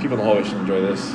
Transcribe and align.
people 0.00 0.12
in 0.12 0.18
the 0.18 0.24
hallway 0.24 0.44
should 0.44 0.58
enjoy 0.58 0.80
this. 0.80 1.14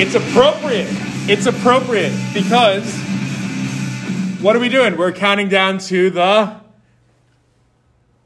It's 0.00 0.14
appropriate. 0.14 0.88
It's 1.28 1.46
appropriate 1.46 2.12
because 2.32 2.96
what 4.40 4.56
are 4.56 4.58
we 4.58 4.68
doing? 4.68 4.96
We're 4.96 5.12
counting 5.12 5.48
down 5.48 5.78
to 5.78 6.10
the 6.10 6.58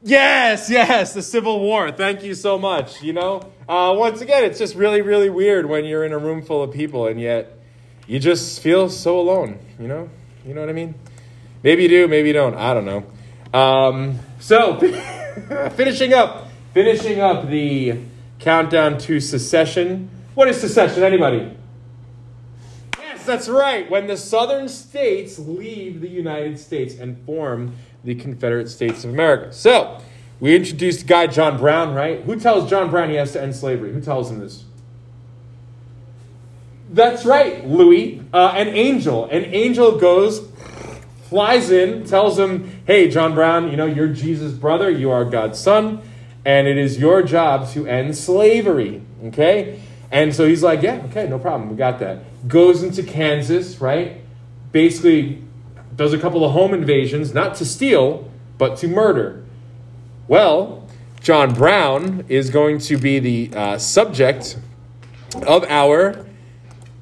Yes, 0.05 0.69
yes, 0.69 1.13
the 1.13 1.21
Civil 1.21 1.61
War. 1.61 1.89
Thank 1.89 2.23
you 2.23 2.33
so 2.33 2.59
much. 2.59 3.01
You 3.01 3.13
know, 3.13 3.52
uh, 3.67 3.93
once 3.97 4.21
again, 4.21 4.43
it's 4.43 4.59
just 4.59 4.75
really, 4.75 5.01
really 5.01 5.29
weird 5.29 5.67
when 5.67 5.85
you're 5.85 6.03
in 6.03 6.11
a 6.11 6.17
room 6.17 6.41
full 6.41 6.63
of 6.63 6.71
people 6.71 7.07
and 7.07 7.19
yet 7.19 7.57
you 8.07 8.19
just 8.19 8.61
feel 8.61 8.89
so 8.89 9.19
alone. 9.19 9.59
You 9.79 9.87
know, 9.87 10.09
you 10.45 10.53
know 10.53 10.61
what 10.61 10.69
I 10.69 10.73
mean? 10.73 10.95
Maybe 11.63 11.83
you 11.83 11.89
do, 11.89 12.07
maybe 12.07 12.27
you 12.27 12.33
don't. 12.33 12.55
I 12.55 12.73
don't 12.73 12.85
know. 12.85 13.57
Um, 13.57 14.19
so, 14.39 14.79
finishing 15.75 16.13
up, 16.13 16.47
finishing 16.73 17.21
up 17.21 17.47
the 17.47 17.99
countdown 18.39 18.97
to 18.99 19.19
secession. 19.19 20.09
What 20.35 20.49
is 20.49 20.59
secession? 20.59 21.03
Anybody? 21.03 21.55
Yes, 22.99 23.25
that's 23.25 23.47
right. 23.47 23.89
When 23.89 24.07
the 24.07 24.17
southern 24.17 24.67
states 24.67 25.39
leave 25.39 26.01
the 26.01 26.09
United 26.09 26.59
States 26.59 26.95
and 26.95 27.23
form 27.25 27.75
the 28.03 28.15
Confederate 28.15 28.67
States 28.67 29.05
of 29.05 29.11
America. 29.11 29.53
So, 29.53 30.01
we 30.43 30.53
introduced 30.57 31.07
guy 31.07 31.27
John 31.27 31.57
Brown, 31.57 31.93
right? 31.93 32.19
Who 32.23 32.37
tells 32.37 32.69
John 32.69 32.89
Brown 32.89 33.09
he 33.09 33.15
has 33.15 33.31
to 33.31 33.41
end 33.41 33.55
slavery? 33.55 33.93
Who 33.93 34.01
tells 34.01 34.29
him 34.29 34.39
this? 34.39 34.65
That's 36.89 37.23
right, 37.23 37.65
Louis. 37.65 38.21
Uh, 38.33 38.51
an 38.53 38.67
angel. 38.67 39.23
An 39.29 39.45
angel 39.45 39.97
goes, 39.97 40.45
flies 41.29 41.71
in, 41.71 42.03
tells 42.03 42.37
him, 42.37 42.81
hey, 42.85 43.07
John 43.07 43.33
Brown, 43.33 43.71
you 43.71 43.77
know, 43.77 43.85
you're 43.85 44.09
Jesus' 44.09 44.51
brother, 44.51 44.89
you 44.89 45.11
are 45.11 45.23
God's 45.23 45.59
son, 45.59 46.01
and 46.43 46.67
it 46.67 46.77
is 46.77 46.99
your 46.99 47.23
job 47.23 47.69
to 47.69 47.87
end 47.87 48.17
slavery. 48.17 49.01
Okay? 49.27 49.79
And 50.11 50.35
so 50.35 50.45
he's 50.45 50.61
like, 50.61 50.81
yeah, 50.81 51.05
okay, 51.05 51.25
no 51.25 51.39
problem, 51.39 51.69
we 51.69 51.77
got 51.77 51.99
that 51.99 52.25
goes 52.49 52.83
into 52.83 53.01
Kansas, 53.01 53.79
right? 53.79 54.17
Basically, 54.73 55.41
does 55.95 56.11
a 56.11 56.17
couple 56.17 56.43
of 56.43 56.51
home 56.51 56.73
invasions, 56.73 57.33
not 57.33 57.55
to 57.55 57.65
steal, 57.65 58.29
but 58.57 58.75
to 58.79 58.89
murder. 58.89 59.43
Well, 60.33 60.87
John 61.21 61.53
Brown 61.53 62.25
is 62.27 62.49
going 62.49 62.79
to 62.79 62.97
be 62.97 63.19
the 63.19 63.55
uh, 63.55 63.77
subject 63.77 64.57
of 65.45 65.63
our 65.65 66.25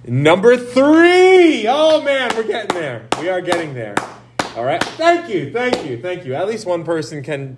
number 0.06 0.58
three. 0.58 1.66
Oh 1.66 2.02
man, 2.04 2.30
we're 2.36 2.44
getting 2.44 2.76
there. 2.76 3.08
We 3.22 3.30
are 3.30 3.40
getting 3.40 3.74
there. 3.74 3.96
All 4.58 4.66
right. 4.66 4.84
Thank 4.84 5.30
you, 5.30 5.50
thank 5.54 5.86
you, 5.86 6.02
thank 6.02 6.26
you. 6.26 6.36
At 6.36 6.46
least 6.46 6.66
one 6.66 6.84
person 6.84 7.24
can 7.24 7.56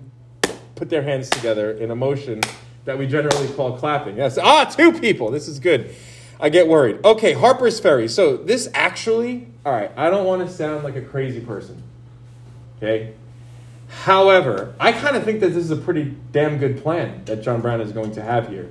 put 0.76 0.90
their 0.90 1.02
hands 1.02 1.28
together 1.28 1.72
in 1.72 1.90
a 1.90 1.96
motion 1.96 2.40
that 2.84 2.96
we 2.96 3.08
generally 3.08 3.48
call 3.48 3.76
clapping. 3.76 4.16
Yes. 4.16 4.38
Ah, 4.38 4.66
two 4.66 4.92
people. 4.92 5.32
This 5.32 5.48
is 5.48 5.58
good. 5.58 5.92
I 6.38 6.50
get 6.50 6.68
worried. 6.68 7.04
Okay, 7.04 7.32
Harper's 7.32 7.80
Ferry. 7.80 8.06
So 8.06 8.36
this 8.36 8.68
actually, 8.74 9.48
all 9.66 9.72
right, 9.72 9.90
I 9.96 10.08
don't 10.08 10.24
want 10.24 10.46
to 10.46 10.54
sound 10.54 10.84
like 10.84 10.94
a 10.94 11.02
crazy 11.02 11.40
person. 11.40 11.82
Okay? 12.76 13.14
However, 14.02 14.74
I 14.78 14.92
kind 14.92 15.16
of 15.16 15.24
think 15.24 15.40
that 15.40 15.48
this 15.48 15.64
is 15.64 15.70
a 15.70 15.76
pretty 15.76 16.14
damn 16.32 16.58
good 16.58 16.82
plan 16.82 17.24
that 17.24 17.42
John 17.42 17.60
Brown 17.60 17.80
is 17.80 17.92
going 17.92 18.12
to 18.12 18.22
have 18.22 18.48
here. 18.48 18.70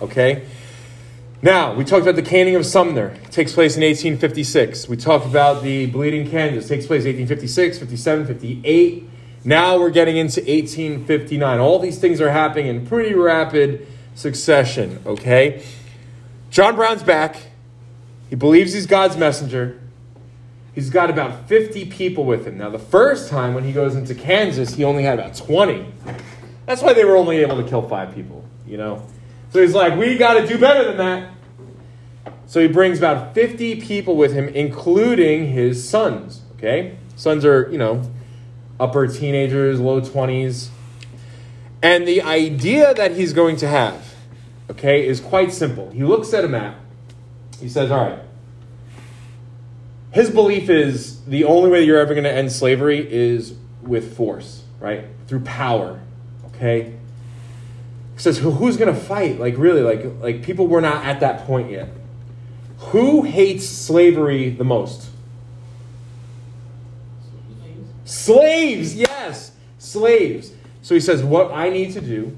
Okay? 0.00 0.46
Now, 1.42 1.74
we 1.74 1.84
talked 1.84 2.02
about 2.02 2.16
the 2.16 2.22
caning 2.22 2.54
of 2.54 2.64
Sumner. 2.64 3.08
It 3.08 3.30
takes 3.30 3.52
place 3.52 3.76
in 3.76 3.82
1856. 3.82 4.88
We 4.88 4.96
talked 4.96 5.26
about 5.26 5.62
the 5.62 5.86
Bleeding 5.86 6.30
Kansas. 6.30 6.66
It 6.66 6.68
takes 6.68 6.86
place 6.86 7.04
1856, 7.04 7.78
57, 7.78 8.26
58. 8.26 9.08
Now 9.44 9.78
we're 9.78 9.90
getting 9.90 10.16
into 10.16 10.40
1859. 10.40 11.58
All 11.58 11.78
these 11.78 11.98
things 11.98 12.20
are 12.20 12.30
happening 12.30 12.66
in 12.66 12.86
pretty 12.86 13.14
rapid 13.14 13.86
succession, 14.14 15.00
okay? 15.06 15.62
John 16.50 16.76
Brown's 16.76 17.02
back. 17.02 17.36
He 18.28 18.36
believes 18.36 18.74
he's 18.74 18.86
God's 18.86 19.16
messenger. 19.16 19.80
He's 20.80 20.88
got 20.88 21.10
about 21.10 21.46
50 21.46 21.84
people 21.90 22.24
with 22.24 22.46
him. 22.46 22.56
Now, 22.56 22.70
the 22.70 22.78
first 22.78 23.28
time 23.28 23.52
when 23.52 23.64
he 23.64 23.70
goes 23.70 23.94
into 23.94 24.14
Kansas, 24.14 24.72
he 24.72 24.82
only 24.82 25.02
had 25.02 25.18
about 25.18 25.34
20. 25.34 25.92
That's 26.64 26.80
why 26.80 26.94
they 26.94 27.04
were 27.04 27.18
only 27.18 27.42
able 27.42 27.62
to 27.62 27.68
kill 27.68 27.82
five 27.82 28.14
people, 28.14 28.46
you 28.66 28.78
know? 28.78 29.06
So 29.52 29.60
he's 29.60 29.74
like, 29.74 29.98
we 29.98 30.16
got 30.16 30.40
to 30.40 30.46
do 30.46 30.56
better 30.56 30.84
than 30.84 30.96
that. 30.96 31.34
So 32.46 32.62
he 32.62 32.66
brings 32.66 32.96
about 32.96 33.34
50 33.34 33.82
people 33.82 34.16
with 34.16 34.32
him, 34.32 34.48
including 34.48 35.52
his 35.52 35.86
sons, 35.86 36.40
okay? 36.56 36.96
Sons 37.14 37.44
are, 37.44 37.68
you 37.70 37.76
know, 37.76 38.10
upper 38.80 39.06
teenagers, 39.06 39.80
low 39.80 40.00
20s. 40.00 40.70
And 41.82 42.08
the 42.08 42.22
idea 42.22 42.94
that 42.94 43.16
he's 43.16 43.34
going 43.34 43.58
to 43.58 43.68
have 43.68 44.14
okay, 44.70 45.06
is 45.06 45.20
quite 45.20 45.52
simple. 45.52 45.90
He 45.90 46.04
looks 46.04 46.32
at 46.32 46.42
a 46.42 46.48
map. 46.48 46.76
He 47.60 47.68
says, 47.68 47.90
all 47.90 48.02
right, 48.02 48.18
his 50.12 50.30
belief 50.30 50.68
is 50.68 51.22
the 51.24 51.44
only 51.44 51.70
way 51.70 51.84
you're 51.84 51.98
ever 51.98 52.14
going 52.14 52.24
to 52.24 52.32
end 52.32 52.50
slavery 52.50 53.06
is 53.10 53.54
with 53.82 54.16
force, 54.16 54.64
right? 54.80 55.04
Through 55.26 55.40
power, 55.40 56.00
okay? 56.46 56.94
He 58.14 58.18
says, 58.18 58.38
who's 58.38 58.76
going 58.76 58.92
to 58.92 59.00
fight? 59.00 59.38
Like, 59.38 59.56
really, 59.56 59.82
like, 59.82 60.04
like 60.20 60.42
people 60.42 60.66
were 60.66 60.80
not 60.80 61.04
at 61.06 61.20
that 61.20 61.46
point 61.46 61.70
yet. 61.70 61.88
Who 62.78 63.22
hates 63.22 63.68
slavery 63.68 64.50
the 64.50 64.64
most? 64.64 65.10
Slaves, 68.04 68.94
yes, 68.96 69.52
slaves. 69.78 70.52
So 70.82 70.94
he 70.94 71.00
says, 71.00 71.22
what 71.22 71.52
I 71.52 71.68
need 71.68 71.92
to 71.92 72.00
do 72.00 72.36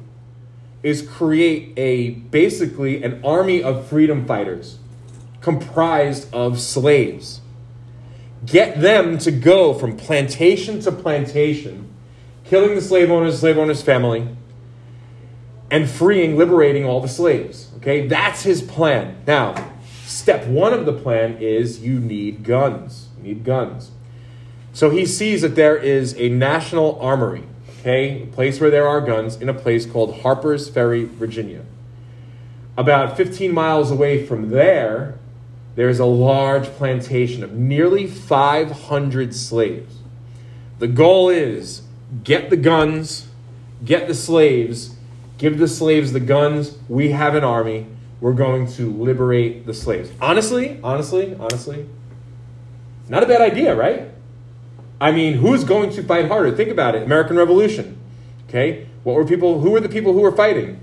is 0.83 1.01
create 1.01 1.73
a 1.79 2.11
basically 2.11 3.03
an 3.03 3.25
army 3.25 3.63
of 3.63 3.87
freedom 3.87 4.27
fighters 4.27 4.79
comprised 5.41 6.33
of 6.35 6.61
slaves. 6.61 7.41
Get 8.45 8.81
them 8.81 9.19
to 9.19 9.31
go 9.31 9.73
from 9.75 9.97
plantation 9.97 10.81
to 10.81 10.93
plantation, 10.93 11.93
killing 12.45 12.75
the 12.75 12.81
slave 12.81 13.11
owners, 13.11 13.39
slave 13.39 13.59
owners' 13.59 13.83
family, 13.83 14.29
and 15.71 15.89
freeing, 15.89 16.37
liberating 16.37 16.85
all 16.85 17.01
the 17.01 17.09
slaves. 17.09 17.71
Okay, 17.77 18.07
that's 18.07 18.43
his 18.43 18.63
plan. 18.63 19.23
Now, 19.27 19.73
step 20.05 20.47
one 20.47 20.73
of 20.73 20.87
the 20.87 20.93
plan 20.93 21.39
is 21.39 21.81
you 21.81 21.99
need 21.99 22.45
guns. 22.45 23.09
You 23.19 23.23
need 23.23 23.45
guns. 23.45 23.93
So 24.73 24.91
he 24.91 25.07
sees 25.07 25.43
that 25.43 25.55
there 25.55 25.77
is 25.77 26.15
a 26.19 26.29
national 26.29 26.99
armory 27.01 27.45
okay, 27.83 28.23
a 28.23 28.27
place 28.27 28.61
where 28.61 28.71
there 28.71 28.87
are 28.87 29.01
guns, 29.01 29.37
in 29.37 29.49
a 29.49 29.55
place 29.55 29.85
called 29.87 30.21
Harper's 30.21 30.69
Ferry, 30.69 31.05
Virginia. 31.05 31.65
About 32.77 33.17
15 33.17 33.53
miles 33.53 33.91
away 33.91 34.25
from 34.25 34.51
there, 34.51 35.19
there's 35.75 35.99
a 35.99 36.07
large 36.07 36.67
plantation 36.67 37.43
of 37.43 37.53
nearly 37.53 38.07
500 38.07 39.35
slaves. 39.35 39.97
The 40.79 40.89
goal 40.89 41.29
is 41.29 41.83
get 42.25 42.51
the 42.51 42.57
guns, 42.57 43.29
get 43.85 44.07
the 44.07 44.15
slaves, 44.15 44.97
give 45.39 45.59
the 45.59 45.69
slaves 45.69 46.13
the 46.13 46.21
guns. 46.21 46.77
We 46.89 47.11
have 47.13 47.35
an 47.35 47.45
army. 47.45 47.87
We're 48.21 48.35
going 48.35 48.67
to 48.75 48.93
liberate 48.93 49.67
the 49.67 49.75
slaves. 49.75 50.11
Honestly, 50.21 50.79
honestly, 50.85 51.35
honestly, 51.41 51.89
not 53.09 53.23
a 53.23 53.27
bad 53.27 53.41
idea, 53.41 53.75
right? 53.75 54.09
I 55.01 55.11
mean, 55.11 55.35
who's 55.35 55.65
going 55.65 55.91
to 55.91 56.03
fight 56.05 56.29
harder? 56.29 56.55
Think 56.55 56.71
about 56.71 56.95
it. 56.95 57.03
American 57.03 57.37
Revolution. 57.37 57.99
Okay? 58.49 58.87
What 59.03 59.17
were 59.17 59.25
people 59.25 59.61
who 59.61 59.71
were 59.71 59.81
the 59.81 59.89
people 59.89 60.13
who 60.13 60.21
were 60.21 60.31
fighting? 60.31 60.79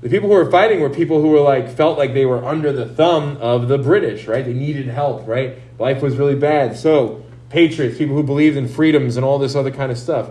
The 0.00 0.08
people 0.08 0.28
who 0.28 0.34
were 0.34 0.50
fighting 0.50 0.80
were 0.80 0.88
people 0.88 1.20
who 1.20 1.28
were 1.28 1.40
like 1.40 1.68
felt 1.68 1.98
like 1.98 2.14
they 2.14 2.24
were 2.24 2.44
under 2.44 2.72
the 2.72 2.86
thumb 2.86 3.36
of 3.38 3.68
the 3.68 3.78
British, 3.78 4.26
right? 4.26 4.44
They 4.44 4.54
needed 4.54 4.86
help, 4.86 5.26
right? 5.26 5.58
Life 5.78 6.02
was 6.02 6.16
really 6.16 6.36
bad. 6.36 6.76
So, 6.76 7.22
patriots, 7.50 7.98
people 7.98 8.16
who 8.16 8.22
believed 8.22 8.56
in 8.56 8.66
freedoms 8.66 9.16
and 9.16 9.24
all 9.24 9.38
this 9.38 9.54
other 9.54 9.70
kind 9.70 9.92
of 9.92 9.98
stuff. 9.98 10.30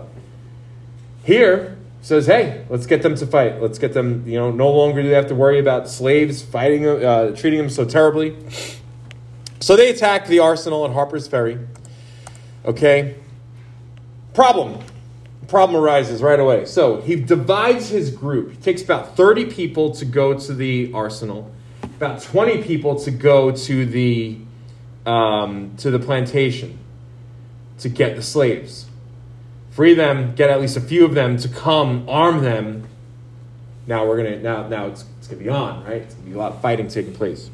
Here 1.22 1.78
says, 2.02 2.26
"Hey, 2.26 2.64
let's 2.68 2.86
get 2.86 3.02
them 3.02 3.14
to 3.16 3.26
fight. 3.26 3.62
Let's 3.62 3.78
get 3.78 3.92
them, 3.92 4.24
you 4.26 4.38
know, 4.38 4.50
no 4.50 4.70
longer 4.70 5.02
do 5.02 5.08
they 5.08 5.14
have 5.14 5.28
to 5.28 5.34
worry 5.34 5.60
about 5.60 5.88
slaves 5.88 6.42
fighting 6.42 6.86
uh, 6.86 7.36
treating 7.36 7.58
them 7.58 7.70
so 7.70 7.84
terribly." 7.84 8.36
So 9.60 9.76
they 9.76 9.90
attack 9.90 10.26
the 10.26 10.38
arsenal 10.38 10.86
at 10.86 10.92
Harper's 10.92 11.28
Ferry. 11.28 11.58
Okay? 12.64 13.16
Problem. 14.32 14.78
Problem 15.50 15.82
arises 15.82 16.22
right 16.22 16.38
away. 16.38 16.64
So 16.64 17.00
he 17.00 17.16
divides 17.16 17.88
his 17.88 18.12
group. 18.12 18.52
He 18.52 18.56
takes 18.58 18.82
about 18.82 19.16
30 19.16 19.46
people 19.46 19.90
to 19.96 20.04
go 20.04 20.38
to 20.38 20.54
the 20.54 20.92
arsenal, 20.94 21.50
about 21.82 22.22
20 22.22 22.62
people 22.62 22.94
to 23.00 23.10
go 23.10 23.50
to 23.50 23.84
the 23.84 24.38
um, 25.04 25.74
to 25.78 25.90
the 25.90 25.98
plantation 25.98 26.78
to 27.78 27.88
get 27.88 28.14
the 28.14 28.22
slaves. 28.22 28.86
Free 29.72 29.92
them, 29.92 30.36
get 30.36 30.50
at 30.50 30.60
least 30.60 30.76
a 30.76 30.80
few 30.80 31.04
of 31.04 31.14
them 31.14 31.36
to 31.38 31.48
come, 31.48 32.08
arm 32.08 32.44
them, 32.44 32.86
Now 33.88 34.06
we're 34.06 34.18
gonna 34.18 34.38
now 34.38 34.68
now 34.68 34.86
it's, 34.86 35.04
it's 35.18 35.26
gonna 35.26 35.42
be 35.42 35.48
on, 35.48 35.82
right? 35.82 36.02
It's 36.02 36.14
gonna 36.14 36.26
be 36.28 36.34
a 36.34 36.38
lot 36.38 36.52
of 36.52 36.60
fighting 36.60 36.86
taking 36.86 37.12
place. 37.12 37.50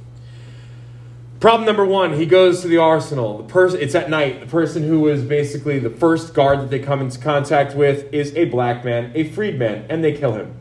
Problem 1.41 1.67
number 1.67 1.85
one, 1.85 2.15
he 2.15 2.25
goes 2.25 2.63
to 2.63 2.69
the 2.69 2.79
arsenal. 2.79 3.39
The 3.39 3.45
person 3.45 3.81
it's 3.81 3.95
at 3.95 4.09
night. 4.09 4.41
The 4.41 4.47
person 4.47 4.85
who 4.85 5.07
is 5.09 5.23
basically 5.23 5.79
the 5.79 5.91
first 5.91 6.33
guard 6.33 6.61
that 6.61 6.71
they 6.71 6.79
come 6.79 7.03
into 7.03 7.19
contact 7.19 7.75
with 7.75 8.13
is 8.13 8.35
a 8.35 8.47
black 8.47 8.85
man, 8.85 9.13
a 9.15 9.25
freedman, 9.25 9.85
and 9.91 10.03
they 10.03 10.13
kill 10.13 10.33
him. 10.33 10.55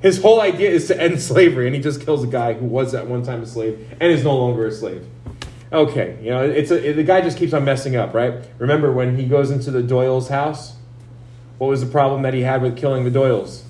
His 0.00 0.22
whole 0.22 0.40
idea 0.40 0.70
is 0.70 0.86
to 0.88 1.00
end 1.00 1.20
slavery, 1.20 1.66
and 1.66 1.74
he 1.74 1.82
just 1.82 2.02
kills 2.02 2.22
a 2.22 2.28
guy 2.28 2.52
who 2.52 2.66
was 2.66 2.94
at 2.94 3.08
one 3.08 3.24
time 3.24 3.42
a 3.42 3.46
slave 3.46 3.96
and 4.00 4.12
is 4.12 4.22
no 4.22 4.36
longer 4.36 4.66
a 4.66 4.72
slave. 4.72 5.04
Okay, 5.72 6.16
you 6.22 6.30
know, 6.30 6.42
it's 6.42 6.70
a, 6.70 6.90
it, 6.90 6.94
the 6.94 7.02
guy 7.02 7.20
just 7.20 7.36
keeps 7.36 7.52
on 7.52 7.64
messing 7.64 7.96
up, 7.96 8.14
right? 8.14 8.32
Remember 8.58 8.92
when 8.92 9.16
he 9.16 9.26
goes 9.26 9.50
into 9.50 9.70
the 9.70 9.82
Doyle's 9.82 10.28
house? 10.28 10.76
What 11.58 11.66
was 11.66 11.80
the 11.80 11.90
problem 11.90 12.22
that 12.22 12.32
he 12.32 12.42
had 12.42 12.62
with 12.62 12.76
killing 12.76 13.04
the 13.04 13.10
Doyles? 13.10 13.64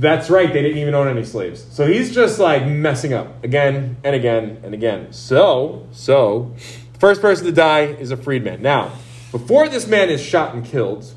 That's 0.00 0.30
right, 0.30 0.50
they 0.50 0.62
didn't 0.62 0.78
even 0.78 0.94
own 0.94 1.08
any 1.08 1.24
slaves. 1.24 1.66
So 1.72 1.86
he's 1.86 2.14
just 2.14 2.38
like 2.38 2.66
messing 2.66 3.12
up 3.12 3.44
again 3.44 3.98
and 4.02 4.16
again 4.16 4.58
and 4.62 4.72
again. 4.72 5.12
So, 5.12 5.86
so, 5.92 6.54
the 6.94 6.98
first 6.98 7.20
person 7.20 7.44
to 7.44 7.52
die 7.52 7.82
is 7.82 8.10
a 8.10 8.16
freedman. 8.16 8.62
Now, 8.62 8.92
before 9.30 9.68
this 9.68 9.86
man 9.86 10.08
is 10.08 10.22
shot 10.22 10.54
and 10.54 10.64
killed, 10.64 11.12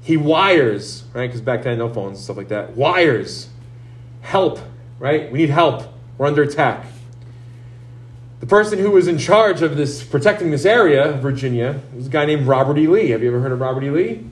he 0.00 0.16
wires, 0.16 1.04
right? 1.14 1.28
Because 1.28 1.40
back 1.40 1.62
then, 1.62 1.78
no 1.78 1.88
phones 1.88 2.18
and 2.18 2.24
stuff 2.24 2.36
like 2.36 2.48
that. 2.48 2.76
Wires, 2.76 3.48
help, 4.22 4.58
right? 4.98 5.30
We 5.30 5.38
need 5.38 5.50
help. 5.50 5.84
We're 6.18 6.26
under 6.26 6.42
attack. 6.42 6.84
The 8.40 8.46
person 8.46 8.80
who 8.80 8.90
was 8.90 9.06
in 9.06 9.18
charge 9.18 9.62
of 9.62 9.76
this 9.76 10.02
protecting 10.02 10.50
this 10.50 10.64
area, 10.64 11.12
Virginia, 11.12 11.80
was 11.94 12.08
a 12.08 12.10
guy 12.10 12.24
named 12.26 12.48
Robert 12.48 12.76
E. 12.76 12.88
Lee. 12.88 13.10
Have 13.10 13.22
you 13.22 13.28
ever 13.28 13.38
heard 13.38 13.52
of 13.52 13.60
Robert 13.60 13.84
E. 13.84 13.90
Lee? 13.90 14.26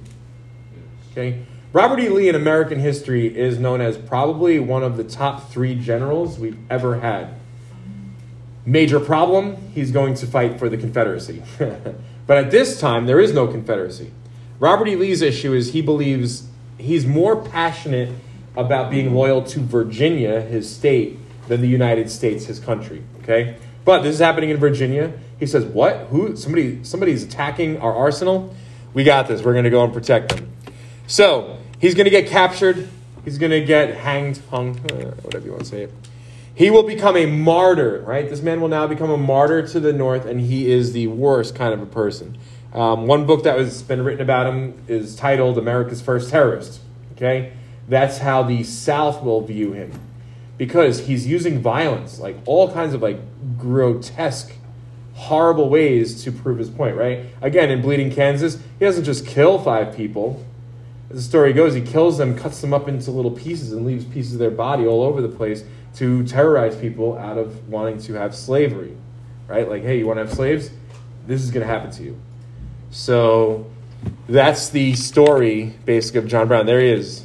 Okay. 1.13 1.45
Robert 1.73 2.01
E. 2.01 2.09
Lee 2.09 2.29
in 2.29 2.35
American 2.35 2.81
history 2.81 3.37
is 3.37 3.61
known 3.61 3.81
as 3.81 3.97
probably 3.97 4.59
one 4.59 4.83
of 4.83 4.97
the 4.97 5.05
top 5.05 5.53
three 5.53 5.77
generals 5.77 6.37
we've 6.37 6.59
ever 6.69 6.99
had. 6.99 7.29
Major 8.67 8.99
problem, 8.99 9.57
he's 9.73 9.93
going 9.93 10.15
to 10.15 10.27
fight 10.27 10.59
for 10.59 10.69
the 10.69 10.77
Confederacy. 10.77 11.45
but 12.27 12.37
at 12.37 12.51
this 12.51 12.81
time, 12.81 13.07
there 13.07 13.21
is 13.21 13.33
no 13.33 13.47
Confederacy. 13.47 14.11
Robert 14.59 14.89
E. 14.89 14.97
Lee's 14.97 15.23
issue 15.23 15.55
is 15.55 15.73
he 15.73 15.81
believes 15.81 16.49
he's 16.77 17.07
more 17.07 17.41
passionate 17.41 18.13
about 18.57 18.91
being 18.91 19.15
loyal 19.15 19.41
to 19.45 19.61
Virginia, 19.61 20.41
his 20.41 20.69
state, 20.69 21.19
than 21.47 21.61
the 21.61 21.69
United 21.69 22.11
States, 22.11 22.47
his 22.47 22.59
country. 22.59 23.05
Okay? 23.23 23.57
But 23.85 24.03
this 24.03 24.15
is 24.15 24.21
happening 24.21 24.51
in 24.51 24.57
Virginia. 24.57 25.13
He 25.39 25.47
says, 25.47 25.65
What? 25.65 26.09
Who? 26.11 26.35
Somebody 26.37 26.83
somebody's 26.83 27.23
attacking 27.23 27.79
our 27.79 27.95
arsenal? 27.95 28.55
We 28.93 29.05
got 29.05 29.29
this. 29.29 29.43
We're 29.43 29.55
gonna 29.55 29.71
go 29.71 29.85
and 29.85 29.93
protect 29.93 30.35
them. 30.35 30.51
So 31.11 31.59
he's 31.81 31.97
going 31.97 32.05
to 32.05 32.11
get 32.11 32.29
captured. 32.29 32.89
He's 33.25 33.37
going 33.37 33.51
to 33.51 33.65
get 33.65 33.97
hanged, 33.97 34.41
hung, 34.49 34.79
uh, 34.79 35.11
whatever 35.23 35.45
you 35.45 35.51
want 35.51 35.65
to 35.65 35.69
say 35.69 35.83
it. 35.83 35.93
He 36.55 36.71
will 36.71 36.85
become 36.85 37.17
a 37.17 37.27
martyr, 37.27 38.01
right? 38.07 38.31
This 38.31 38.43
man 38.43 38.61
will 38.61 38.69
now 38.69 38.87
become 38.87 39.11
a 39.11 39.17
martyr 39.17 39.67
to 39.67 39.81
the 39.81 39.93
north, 39.93 40.25
and 40.25 40.41
he 40.41 40.71
is 40.71 40.93
the 40.93 41.09
worst 41.09 41.57
kind 41.57 41.75
of 41.75 41.83
a 41.83 41.87
person. 41.87 42.39
Um, 42.73 43.09
one 43.09 43.27
book 43.27 43.43
that 43.43 43.59
has 43.59 43.83
been 43.83 44.05
written 44.05 44.23
about 44.23 44.47
him 44.47 44.81
is 44.87 45.17
titled 45.17 45.59
America's 45.59 46.01
First 46.01 46.31
Terrorist. 46.31 46.81
Okay? 47.17 47.55
That's 47.89 48.19
how 48.19 48.45
the 48.45 48.63
South 48.63 49.21
will 49.25 49.41
view 49.41 49.73
him. 49.73 49.91
Because 50.59 51.07
he's 51.07 51.27
using 51.27 51.61
violence, 51.61 52.21
like 52.21 52.37
all 52.47 52.73
kinds 52.73 52.95
of 52.95 53.03
like 53.03 53.19
grotesque, 53.59 54.53
horrible 55.15 55.71
ways 55.71 56.23
to 56.23 56.31
prove 56.31 56.59
his 56.59 56.71
point, 56.71 56.95
right? 56.95 57.27
Again, 57.43 57.69
in 57.69 57.83
Bleeding 57.83 58.13
Kansas, 58.13 58.59
he 58.79 58.85
doesn't 58.85 59.05
just 59.05 59.27
kill 59.27 59.59
five 59.59 59.97
people 59.97 60.45
the 61.11 61.21
story 61.21 61.53
goes, 61.53 61.75
he 61.75 61.81
kills 61.81 62.19
them, 62.19 62.37
cuts 62.37 62.61
them 62.61 62.73
up 62.73 62.89
into 62.89 63.11
little 63.11 63.33
pieces, 63.33 63.73
and 63.73 63.85
leaves 63.85 64.05
pieces 64.05 64.35
of 64.35 64.39
their 64.39 64.51
body 64.51 64.87
all 64.87 65.03
over 65.03 65.21
the 65.21 65.29
place 65.29 65.65
to 65.97 66.25
terrorize 66.25 66.77
people 66.77 67.19
out 67.19 67.37
of 67.37 67.69
wanting 67.69 67.99
to 68.03 68.15
have 68.15 68.35
slavery. 68.35 68.97
Right? 69.49 69.69
Like, 69.69 69.83
hey, 69.83 69.99
you 69.99 70.07
want 70.07 70.19
to 70.19 70.27
have 70.27 70.33
slaves? 70.33 70.71
This 71.27 71.43
is 71.43 71.51
going 71.51 71.67
to 71.67 71.73
happen 71.73 71.91
to 71.93 72.03
you. 72.05 72.21
So 72.91 73.67
that's 74.29 74.71
the 74.71 74.95
story, 74.95 75.75
basically, 75.85 76.21
of 76.21 76.29
John 76.29 76.47
Brown. 76.47 76.67
There 76.67 76.81
he 76.81 76.89
is. 76.89 77.25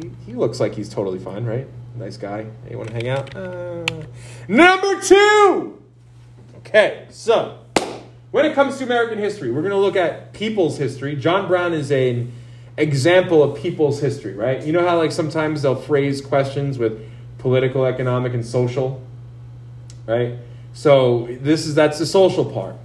He, 0.00 0.10
he 0.26 0.32
looks 0.32 0.58
like 0.58 0.74
he's 0.74 0.88
totally 0.88 1.18
fine, 1.18 1.44
right? 1.44 1.68
Nice 1.96 2.16
guy. 2.16 2.44
Hey, 2.64 2.70
you 2.70 2.78
want 2.78 2.88
to 2.88 2.94
hang 2.94 3.08
out? 3.08 3.36
Uh, 3.36 3.84
number 4.48 5.00
two! 5.00 5.82
Okay, 6.56 7.06
so 7.10 7.58
when 8.30 8.46
it 8.46 8.54
comes 8.54 8.78
to 8.78 8.84
American 8.84 9.18
history, 9.18 9.52
we're 9.52 9.60
going 9.60 9.70
to 9.72 9.76
look 9.76 9.96
at 9.96 10.32
people's 10.32 10.78
history. 10.78 11.14
John 11.14 11.46
Brown 11.46 11.72
is 11.72 11.92
a 11.92 12.26
example 12.76 13.42
of 13.42 13.60
people's 13.60 14.00
history, 14.00 14.34
right? 14.34 14.64
You 14.64 14.72
know 14.72 14.86
how 14.86 14.98
like 14.98 15.12
sometimes 15.12 15.62
they'll 15.62 15.76
phrase 15.76 16.20
questions 16.20 16.78
with 16.78 17.00
political, 17.38 17.84
economic, 17.84 18.34
and 18.34 18.44
social, 18.44 19.02
right? 20.06 20.36
So 20.72 21.28
this 21.40 21.66
is 21.66 21.74
that's 21.74 21.98
the 21.98 22.06
social 22.06 22.44
part. 22.44 22.76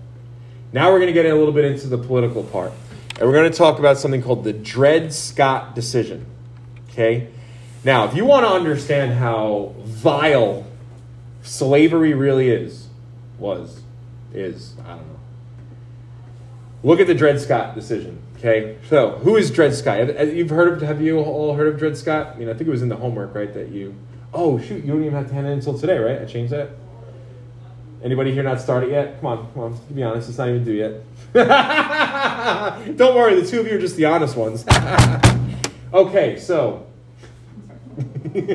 Now 0.71 0.91
we're 0.91 0.99
going 0.99 1.07
to 1.07 1.13
get 1.13 1.25
a 1.25 1.35
little 1.35 1.53
bit 1.53 1.65
into 1.65 1.87
the 1.87 1.97
political 1.97 2.43
part. 2.43 2.71
And 3.19 3.27
we're 3.27 3.33
going 3.33 3.51
to 3.51 3.57
talk 3.57 3.79
about 3.79 3.97
something 3.97 4.21
called 4.21 4.43
the 4.43 4.53
Dred 4.53 5.13
Scott 5.13 5.75
decision. 5.75 6.25
Okay? 6.89 7.27
Now, 7.83 8.05
if 8.05 8.15
you 8.15 8.23
want 8.23 8.45
to 8.45 8.51
understand 8.51 9.13
how 9.13 9.73
vile 9.79 10.65
slavery 11.41 12.13
really 12.13 12.49
is, 12.49 12.87
was, 13.37 13.81
is, 14.33 14.75
I 14.85 14.89
don't 14.89 14.99
know. 14.99 15.19
Look 16.83 16.99
at 16.99 17.07
the 17.07 17.15
Dred 17.15 17.41
Scott 17.41 17.75
decision. 17.75 18.21
Okay, 18.39 18.77
so 18.87 19.17
who 19.17 19.35
is 19.35 19.51
Dred 19.51 19.75
Scott? 19.75 19.99
You've 20.33 20.49
heard 20.49 20.71
of? 20.71 20.81
Have 20.81 21.01
you 21.01 21.19
all 21.19 21.55
heard 21.55 21.67
of 21.67 21.77
Dred 21.77 21.97
Scott? 21.97 22.27
I 22.27 22.39
mean, 22.39 22.47
I 22.47 22.53
think 22.53 22.69
it 22.69 22.71
was 22.71 22.81
in 22.81 22.87
the 22.87 22.95
homework, 22.95 23.35
right? 23.35 23.53
That 23.53 23.67
you. 23.67 23.93
Oh 24.33 24.57
shoot, 24.57 24.81
you 24.85 24.93
don't 24.93 25.01
even 25.01 25.13
have 25.13 25.27
to 25.27 25.33
hand 25.33 25.45
it 25.45 25.51
until 25.51 25.77
today, 25.77 25.97
right? 25.97 26.21
I 26.21 26.25
changed 26.25 26.53
that. 26.53 26.69
Anybody 28.01 28.31
here 28.31 28.43
not 28.43 28.61
started 28.61 28.91
yet? 28.91 29.19
Come 29.19 29.25
on, 29.25 29.51
come 29.51 29.63
on. 29.63 29.73
To 29.87 29.93
be 29.93 30.03
honest, 30.03 30.29
it's 30.29 30.37
not 30.37 30.47
even 30.47 30.63
due 30.63 30.71
yet. 30.71 31.03
don't 32.97 33.13
worry, 33.13 33.41
the 33.41 33.45
two 33.45 33.59
of 33.59 33.67
you 33.67 33.75
are 33.75 33.81
just 33.81 33.97
the 33.97 34.05
honest 34.05 34.37
ones. 34.37 34.63
okay, 35.93 36.39
so. 36.39 36.87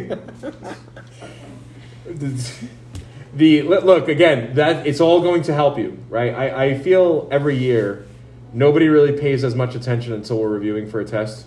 the 3.34 3.62
look 3.62 4.08
again 4.08 4.54
that 4.54 4.86
it's 4.86 5.00
all 5.00 5.20
going 5.20 5.42
to 5.42 5.52
help 5.52 5.76
you 5.76 5.98
right 6.08 6.32
I, 6.32 6.66
I 6.66 6.78
feel 6.78 7.28
every 7.30 7.58
year 7.58 8.06
nobody 8.54 8.88
really 8.88 9.12
pays 9.18 9.44
as 9.44 9.54
much 9.54 9.74
attention 9.74 10.12
until 10.12 10.38
we're 10.38 10.48
reviewing 10.48 10.88
for 10.88 11.00
a 11.00 11.04
test. 11.04 11.46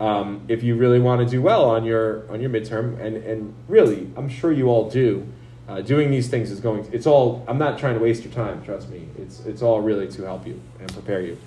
um, 0.00 0.42
if 0.48 0.62
you 0.62 0.74
really 0.76 0.98
want 0.98 1.20
to 1.20 1.26
do 1.26 1.40
well 1.40 1.64
on 1.64 1.84
your 1.84 2.30
on 2.30 2.40
your 2.40 2.50
midterm, 2.50 3.00
and 3.00 3.16
and 3.16 3.54
really, 3.68 4.10
I'm 4.16 4.28
sure 4.28 4.52
you 4.52 4.68
all 4.68 4.90
do. 4.90 5.26
Uh, 5.66 5.80
doing 5.80 6.10
these 6.10 6.28
things 6.28 6.50
is 6.50 6.60
going. 6.60 6.84
To, 6.84 6.94
it's 6.94 7.06
all. 7.06 7.42
I'm 7.48 7.56
not 7.56 7.78
trying 7.78 7.94
to 7.94 8.00
waste 8.00 8.22
your 8.22 8.32
time. 8.34 8.62
Trust 8.62 8.90
me. 8.90 9.08
It's 9.16 9.40
it's 9.46 9.62
all 9.62 9.80
really 9.80 10.08
to 10.08 10.22
help 10.22 10.46
you 10.46 10.60
and 10.78 10.92
prepare 10.92 11.22
you. 11.22 11.38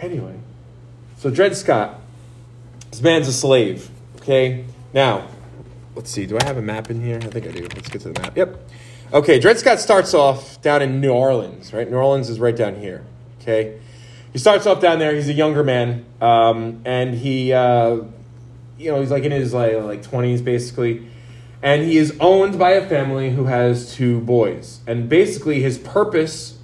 Anyway, 0.00 0.34
so 1.16 1.30
Dred 1.30 1.56
Scott, 1.56 2.00
this 2.90 3.00
man's 3.00 3.28
a 3.28 3.32
slave. 3.32 3.90
Okay, 4.16 4.64
now 4.92 5.28
let's 5.94 6.10
see. 6.10 6.26
Do 6.26 6.38
I 6.42 6.44
have 6.46 6.56
a 6.56 6.62
map 6.62 6.90
in 6.90 7.00
here? 7.00 7.18
I 7.22 7.26
think 7.26 7.46
I 7.46 7.50
do. 7.50 7.62
Let's 7.74 7.88
get 7.88 8.02
to 8.02 8.12
the 8.12 8.20
map. 8.20 8.36
Yep. 8.36 8.68
Okay, 9.12 9.38
Dred 9.38 9.58
Scott 9.58 9.78
starts 9.78 10.12
off 10.12 10.60
down 10.60 10.82
in 10.82 11.00
New 11.00 11.12
Orleans. 11.12 11.72
Right, 11.72 11.88
New 11.88 11.96
Orleans 11.96 12.28
is 12.28 12.40
right 12.40 12.56
down 12.56 12.76
here. 12.76 13.04
Okay, 13.48 13.80
he 14.30 14.38
starts 14.38 14.66
off 14.66 14.78
down 14.78 14.98
there. 14.98 15.14
He's 15.14 15.30
a 15.30 15.32
younger 15.32 15.64
man, 15.64 16.04
um, 16.20 16.82
and 16.84 17.14
he, 17.14 17.54
uh, 17.54 18.02
you 18.76 18.92
know, 18.92 19.00
he's 19.00 19.10
like 19.10 19.22
in 19.22 19.32
his 19.32 19.54
like 19.54 19.74
like 19.76 20.02
twenties 20.02 20.42
basically, 20.42 21.08
and 21.62 21.82
he 21.82 21.96
is 21.96 22.14
owned 22.20 22.58
by 22.58 22.72
a 22.72 22.86
family 22.86 23.30
who 23.30 23.46
has 23.46 23.94
two 23.94 24.20
boys. 24.20 24.80
And 24.86 25.08
basically, 25.08 25.62
his 25.62 25.78
purpose 25.78 26.58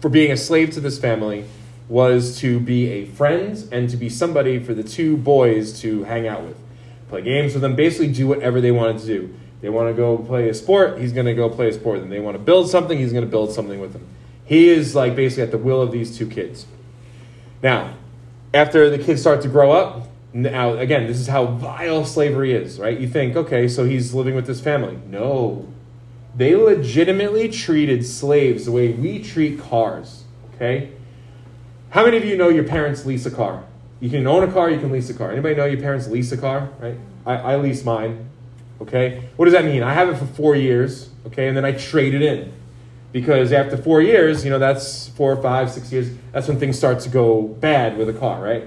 for 0.00 0.08
being 0.08 0.32
a 0.32 0.36
slave 0.38 0.70
to 0.70 0.80
this 0.80 0.98
family 0.98 1.44
was 1.90 2.38
to 2.38 2.58
be 2.58 2.88
a 2.88 3.04
friend 3.04 3.68
and 3.70 3.90
to 3.90 3.98
be 3.98 4.08
somebody 4.08 4.58
for 4.58 4.72
the 4.72 4.82
two 4.82 5.18
boys 5.18 5.78
to 5.82 6.04
hang 6.04 6.26
out 6.26 6.42
with, 6.42 6.56
play 7.10 7.20
games 7.20 7.52
with 7.52 7.60
them, 7.60 7.76
basically 7.76 8.10
do 8.10 8.26
whatever 8.26 8.62
they 8.62 8.70
wanted 8.70 8.98
to 9.00 9.06
do. 9.06 9.34
They 9.60 9.68
want 9.68 9.90
to 9.90 9.94
go 9.94 10.16
play 10.16 10.48
a 10.48 10.54
sport, 10.54 10.98
he's 11.00 11.12
going 11.12 11.26
to 11.26 11.34
go 11.34 11.50
play 11.50 11.68
a 11.68 11.72
sport. 11.74 11.98
And 11.98 12.10
they 12.10 12.18
want 12.18 12.34
to 12.34 12.42
build 12.42 12.70
something, 12.70 12.96
he's 12.96 13.12
going 13.12 13.26
to 13.26 13.30
build 13.30 13.52
something 13.52 13.78
with 13.78 13.92
them. 13.92 14.06
He 14.52 14.68
is 14.68 14.94
like 14.94 15.16
basically 15.16 15.44
at 15.44 15.50
the 15.50 15.56
will 15.56 15.80
of 15.80 15.92
these 15.92 16.14
two 16.14 16.28
kids. 16.28 16.66
Now, 17.62 17.94
after 18.52 18.90
the 18.90 18.98
kids 18.98 19.22
start 19.22 19.40
to 19.40 19.48
grow 19.48 19.72
up, 19.72 20.08
now 20.34 20.74
again, 20.74 21.06
this 21.06 21.18
is 21.18 21.26
how 21.26 21.46
vile 21.46 22.04
slavery 22.04 22.52
is, 22.52 22.78
right? 22.78 23.00
You 23.00 23.08
think, 23.08 23.34
okay, 23.34 23.66
so 23.66 23.86
he's 23.86 24.12
living 24.12 24.34
with 24.34 24.46
this 24.46 24.60
family. 24.60 24.98
No. 25.06 25.72
They 26.36 26.54
legitimately 26.54 27.48
treated 27.48 28.04
slaves 28.04 28.66
the 28.66 28.72
way 28.72 28.92
we 28.92 29.22
treat 29.22 29.58
cars, 29.58 30.24
okay? 30.54 30.90
How 31.88 32.04
many 32.04 32.18
of 32.18 32.24
you 32.26 32.36
know 32.36 32.50
your 32.50 32.64
parents 32.64 33.06
lease 33.06 33.24
a 33.24 33.30
car? 33.30 33.64
You 34.00 34.10
can 34.10 34.26
own 34.26 34.46
a 34.46 34.52
car, 34.52 34.68
you 34.68 34.78
can 34.78 34.92
lease 34.92 35.08
a 35.08 35.14
car. 35.14 35.32
Anybody 35.32 35.54
know 35.54 35.64
your 35.64 35.80
parents 35.80 36.08
lease 36.08 36.30
a 36.30 36.36
car, 36.36 36.68
right? 36.78 36.98
I, 37.24 37.36
I 37.36 37.56
lease 37.56 37.86
mine, 37.86 38.28
okay? 38.82 39.30
What 39.36 39.46
does 39.46 39.54
that 39.54 39.64
mean? 39.64 39.82
I 39.82 39.94
have 39.94 40.10
it 40.10 40.18
for 40.18 40.26
four 40.26 40.56
years, 40.56 41.08
okay, 41.28 41.48
and 41.48 41.56
then 41.56 41.64
I 41.64 41.72
trade 41.72 42.12
it 42.12 42.20
in 42.20 42.52
because 43.12 43.52
after 43.52 43.76
four 43.76 44.00
years, 44.02 44.44
you 44.44 44.50
know, 44.50 44.58
that's 44.58 45.08
four, 45.08 45.36
five, 45.40 45.70
six 45.70 45.92
years, 45.92 46.10
that's 46.32 46.48
when 46.48 46.58
things 46.58 46.76
start 46.78 47.00
to 47.00 47.08
go 47.08 47.42
bad 47.42 47.96
with 47.98 48.08
a 48.08 48.12
car, 48.12 48.42
right? 48.42 48.64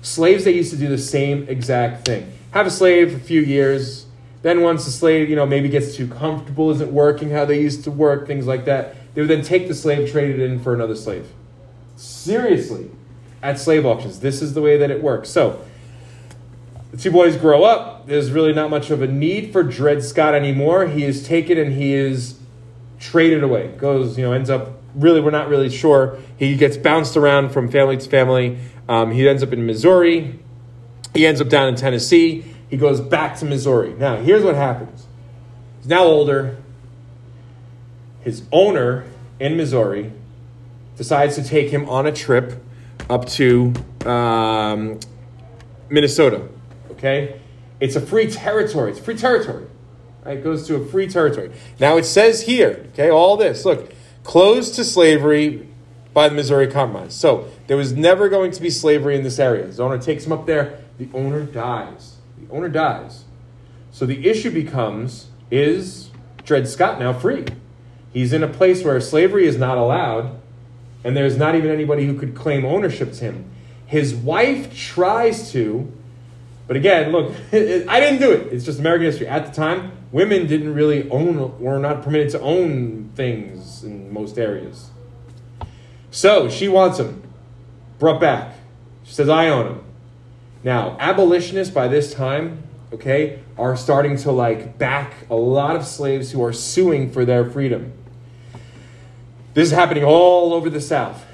Slaves, 0.00 0.44
they 0.44 0.52
used 0.52 0.70
to 0.70 0.76
do 0.76 0.88
the 0.88 0.98
same 0.98 1.48
exact 1.48 2.06
thing. 2.06 2.32
Have 2.52 2.66
a 2.66 2.70
slave 2.70 3.10
for 3.10 3.16
a 3.16 3.20
few 3.20 3.40
years, 3.40 4.06
then 4.42 4.60
once 4.60 4.84
the 4.84 4.90
slave, 4.90 5.28
you 5.28 5.36
know, 5.36 5.46
maybe 5.46 5.68
gets 5.68 5.96
too 5.96 6.06
comfortable, 6.06 6.70
isn't 6.70 6.92
working 6.92 7.30
how 7.30 7.44
they 7.44 7.60
used 7.60 7.82
to 7.84 7.90
work, 7.90 8.26
things 8.26 8.46
like 8.46 8.64
that, 8.66 8.94
they 9.14 9.20
would 9.20 9.30
then 9.30 9.42
take 9.42 9.66
the 9.68 9.74
slave, 9.74 10.10
trade 10.10 10.38
it 10.38 10.40
in 10.40 10.60
for 10.60 10.72
another 10.72 10.94
slave. 10.94 11.26
Seriously, 11.96 12.90
at 13.42 13.58
slave 13.58 13.84
auctions, 13.84 14.20
this 14.20 14.40
is 14.40 14.54
the 14.54 14.60
way 14.60 14.76
that 14.76 14.90
it 14.90 15.02
works. 15.02 15.30
So, 15.30 15.64
the 16.90 16.98
two 16.98 17.10
boys 17.10 17.36
grow 17.36 17.64
up. 17.64 18.06
There's 18.06 18.30
really 18.30 18.52
not 18.52 18.70
much 18.70 18.90
of 18.90 19.02
a 19.02 19.08
need 19.08 19.52
for 19.52 19.64
Dred 19.64 20.04
Scott 20.04 20.32
anymore. 20.34 20.86
He 20.86 21.04
is 21.04 21.26
taken 21.26 21.58
and 21.58 21.72
he 21.72 21.92
is 21.94 22.38
traded 22.98 23.42
away. 23.42 23.68
Goes, 23.76 24.16
you 24.18 24.24
know, 24.24 24.32
ends 24.32 24.50
up 24.50 24.80
really, 24.94 25.20
we're 25.20 25.30
not 25.30 25.48
really 25.48 25.70
sure. 25.70 26.18
He 26.36 26.56
gets 26.56 26.76
bounced 26.76 27.16
around 27.16 27.50
from 27.50 27.68
family 27.68 27.96
to 27.96 28.08
family. 28.08 28.58
Um, 28.88 29.10
he 29.10 29.28
ends 29.28 29.42
up 29.42 29.52
in 29.52 29.66
Missouri. 29.66 30.38
He 31.14 31.26
ends 31.26 31.40
up 31.40 31.48
down 31.48 31.68
in 31.68 31.76
Tennessee. 31.76 32.44
He 32.68 32.76
goes 32.76 33.00
back 33.00 33.36
to 33.38 33.44
Missouri. 33.44 33.94
Now, 33.94 34.16
here's 34.16 34.42
what 34.42 34.54
happens. 34.54 35.06
He's 35.78 35.88
now 35.88 36.04
older. 36.04 36.56
His 38.20 38.42
owner 38.52 39.04
in 39.38 39.56
Missouri 39.56 40.12
decides 40.96 41.34
to 41.36 41.44
take 41.44 41.70
him 41.70 41.88
on 41.88 42.06
a 42.06 42.12
trip 42.12 42.62
up 43.10 43.26
to 43.26 43.72
um, 44.06 44.98
Minnesota. 45.88 46.48
Okay? 46.92 47.40
It's 47.80 47.96
a 47.96 48.00
free 48.00 48.30
territory. 48.30 48.92
It's 48.92 49.00
free 49.00 49.16
territory. 49.16 49.66
Right? 50.24 50.38
It 50.38 50.44
goes 50.44 50.66
to 50.68 50.76
a 50.76 50.86
free 50.86 51.06
territory. 51.06 51.52
Now 51.78 51.96
it 51.96 52.04
says 52.04 52.42
here, 52.42 52.86
okay, 52.92 53.10
all 53.10 53.36
this, 53.36 53.64
look, 53.64 53.92
closed 54.22 54.74
to 54.76 54.84
slavery 54.84 55.68
by 56.12 56.28
the 56.28 56.34
Missouri 56.34 56.68
Compromise. 56.68 57.14
So 57.14 57.48
there 57.66 57.76
was 57.76 57.92
never 57.92 58.28
going 58.28 58.52
to 58.52 58.62
be 58.62 58.70
slavery 58.70 59.16
in 59.16 59.22
this 59.22 59.38
area. 59.38 59.66
The 59.66 59.82
owner 59.82 59.98
takes 59.98 60.24
him 60.24 60.32
up 60.32 60.46
there, 60.46 60.80
the 60.98 61.08
owner 61.12 61.44
dies. 61.44 62.16
The 62.38 62.52
owner 62.52 62.68
dies. 62.68 63.24
So 63.90 64.06
the 64.06 64.28
issue 64.28 64.50
becomes 64.50 65.26
is 65.50 66.10
Dred 66.44 66.68
Scott 66.68 66.98
now 66.98 67.12
free? 67.12 67.44
He's 68.12 68.32
in 68.32 68.42
a 68.42 68.48
place 68.48 68.84
where 68.84 69.00
slavery 69.00 69.46
is 69.46 69.56
not 69.56 69.76
allowed, 69.76 70.40
and 71.02 71.16
there's 71.16 71.36
not 71.36 71.54
even 71.54 71.70
anybody 71.70 72.06
who 72.06 72.18
could 72.18 72.34
claim 72.34 72.64
ownership 72.64 73.12
to 73.14 73.24
him. 73.24 73.50
His 73.86 74.14
wife 74.14 74.74
tries 74.76 75.52
to, 75.52 75.92
but 76.66 76.76
again, 76.76 77.12
look, 77.12 77.34
I 77.52 78.00
didn't 78.00 78.20
do 78.20 78.30
it. 78.32 78.52
It's 78.52 78.64
just 78.64 78.78
American 78.78 79.06
history. 79.06 79.26
At 79.26 79.46
the 79.46 79.52
time, 79.52 79.92
women 80.12 80.46
didn't 80.46 80.74
really 80.74 81.08
own, 81.10 81.58
were 81.60 81.78
not 81.78 82.02
permitted 82.02 82.30
to 82.30 82.40
own 82.40 83.10
things 83.14 83.84
in 83.84 84.12
most 84.12 84.38
areas. 84.38 84.90
So 86.10 86.48
she 86.48 86.68
wants 86.68 86.98
him 86.98 87.24
brought 87.98 88.20
back. 88.20 88.54
She 89.04 89.14
says, 89.14 89.28
I 89.28 89.48
own 89.48 89.66
him. 89.66 89.84
Now, 90.62 90.96
abolitionists 90.98 91.72
by 91.72 91.88
this 91.88 92.12
time, 92.12 92.62
okay, 92.92 93.40
are 93.58 93.76
starting 93.76 94.16
to 94.18 94.32
like 94.32 94.78
back 94.78 95.14
a 95.30 95.34
lot 95.34 95.76
of 95.76 95.84
slaves 95.86 96.30
who 96.30 96.42
are 96.42 96.52
suing 96.52 97.10
for 97.10 97.24
their 97.24 97.48
freedom. 97.48 97.92
This 99.52 99.68
is 99.68 99.74
happening 99.74 100.04
all 100.04 100.52
over 100.52 100.68
the 100.68 100.80
South. 100.80 101.24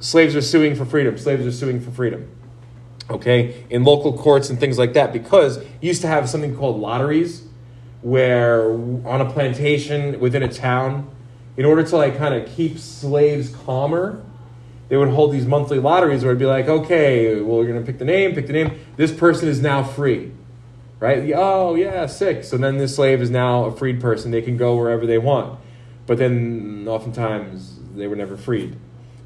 Slaves 0.00 0.34
are 0.36 0.42
suing 0.42 0.74
for 0.74 0.84
freedom. 0.84 1.16
Slaves 1.16 1.46
are 1.46 1.52
suing 1.52 1.80
for 1.80 1.90
freedom. 1.90 2.28
Okay, 3.10 3.64
in 3.70 3.82
local 3.82 4.16
courts 4.16 4.50
and 4.50 4.60
things 4.60 4.78
like 4.78 4.92
that, 4.92 5.12
because 5.12 5.64
used 5.80 6.00
to 6.02 6.06
have 6.06 6.28
something 6.28 6.56
called 6.56 6.78
lotteries 6.78 7.42
where 8.02 8.70
on 8.70 9.20
a 9.20 9.30
plantation 9.30 10.20
within 10.20 10.42
a 10.44 10.48
town, 10.48 11.10
in 11.56 11.64
order 11.64 11.82
to 11.82 11.96
like 11.96 12.16
kind 12.16 12.34
of 12.34 12.48
keep 12.48 12.78
slaves 12.78 13.50
calmer, 13.50 14.22
they 14.88 14.96
would 14.96 15.08
hold 15.08 15.32
these 15.32 15.44
monthly 15.44 15.78
lotteries 15.78 16.22
where 16.22 16.30
it'd 16.30 16.38
be 16.38 16.46
like, 16.46 16.68
okay, 16.68 17.40
well, 17.40 17.58
we're 17.58 17.66
gonna 17.66 17.82
pick 17.82 17.98
the 17.98 18.04
name, 18.04 18.34
pick 18.34 18.46
the 18.46 18.52
name. 18.52 18.78
This 18.96 19.12
person 19.12 19.48
is 19.48 19.60
now 19.60 19.82
free, 19.82 20.32
right? 21.00 21.32
Oh 21.34 21.74
yeah, 21.74 22.06
sick. 22.06 22.44
So 22.44 22.56
then 22.56 22.78
this 22.78 22.94
slave 22.94 23.20
is 23.20 23.30
now 23.30 23.64
a 23.64 23.76
freed 23.76 24.00
person. 24.00 24.30
They 24.30 24.42
can 24.42 24.56
go 24.56 24.76
wherever 24.76 25.04
they 25.04 25.18
want, 25.18 25.58
but 26.06 26.16
then 26.18 26.86
oftentimes 26.88 27.78
they 27.96 28.06
were 28.06 28.16
never 28.16 28.36
freed. 28.36 28.76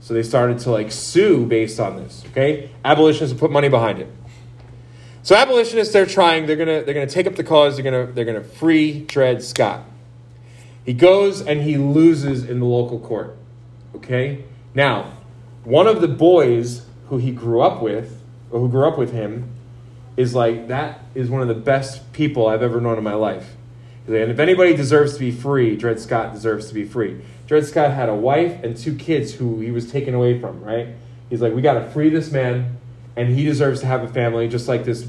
So 0.04 0.12
they 0.12 0.23
started 0.23 0.58
to 0.61 0.70
like 0.70 0.92
sue 0.92 1.46
based 1.46 1.80
on 1.80 1.96
this. 1.96 2.25
Okay, 2.26 2.68
abolitionists 2.84 3.40
put 3.40 3.50
money 3.50 3.70
behind 3.70 4.00
it. 4.00 4.08
So 5.23 5.34
abolitionists, 5.34 5.94
they're 5.94 6.04
trying. 6.04 6.44
They're 6.44 6.56
gonna 6.56 6.82
they're 6.82 6.92
gonna 6.92 7.06
take 7.06 7.26
up 7.26 7.37
the 7.37 7.42
cause. 7.42 7.76
They're 7.76 7.84
gonna 7.84 8.12
they're 8.12 8.26
gonna 8.26 8.44
free 8.44 9.00
Dred 9.00 9.42
Scott. 9.42 9.87
He 10.84 10.92
goes 10.92 11.40
and 11.40 11.62
he 11.62 11.78
loses 11.78 12.44
in 12.44 12.61
the 12.61 12.66
local 12.66 12.99
court. 12.99 13.34
Okay, 13.94 14.44
now 14.75 15.11
one 15.64 15.87
of 15.87 16.02
the 16.02 16.08
boys 16.08 16.84
who 17.08 17.16
he 17.16 17.30
grew 17.30 17.62
up 17.62 17.80
with, 17.80 18.20
or 18.50 18.61
who 18.61 18.68
grew 18.68 18.87
up 18.87 18.99
with 18.99 19.12
him, 19.14 19.49
is 20.18 20.34
like 20.34 20.68
that 20.68 21.00
is 21.14 21.30
one 21.30 21.40
of 21.40 21.49
the 21.49 21.54
best 21.54 22.12
people 22.12 22.46
I've 22.46 22.62
ever 22.62 22.78
known 22.78 22.99
in 22.99 23.04
my 23.04 23.14
life. 23.14 23.54
And 24.06 24.30
if 24.30 24.38
anybody 24.38 24.76
deserves 24.76 25.14
to 25.14 25.20
be 25.20 25.30
free, 25.30 25.76
Dred 25.76 25.99
Scott 25.99 26.34
deserves 26.34 26.68
to 26.68 26.75
be 26.75 26.84
free. 26.84 27.23
Dred 27.46 27.66
Scott 27.66 27.92
had 27.92 28.08
a 28.08 28.14
wife 28.14 28.62
and 28.62 28.76
two 28.76 28.94
kids 28.94 29.34
who 29.34 29.60
he 29.60 29.70
was 29.70 29.90
taken 29.90 30.14
away 30.14 30.40
from. 30.40 30.62
Right? 30.62 30.88
He's 31.30 31.40
like, 31.40 31.54
we 31.54 31.62
got 31.62 31.74
to 31.74 31.90
free 31.90 32.08
this 32.08 32.30
man 32.30 32.78
and 33.16 33.28
he 33.34 33.44
deserves 33.44 33.80
to 33.80 33.86
have 33.86 34.02
a 34.02 34.08
family 34.08 34.48
just 34.48 34.68
like 34.68 34.84
this 34.84 35.08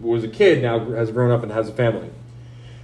was 0.00 0.22
a 0.22 0.28
kid 0.28 0.62
now 0.62 0.78
has 0.90 1.10
grown 1.10 1.30
up 1.30 1.42
and 1.42 1.50
has 1.50 1.68
a 1.68 1.72
family 1.72 2.08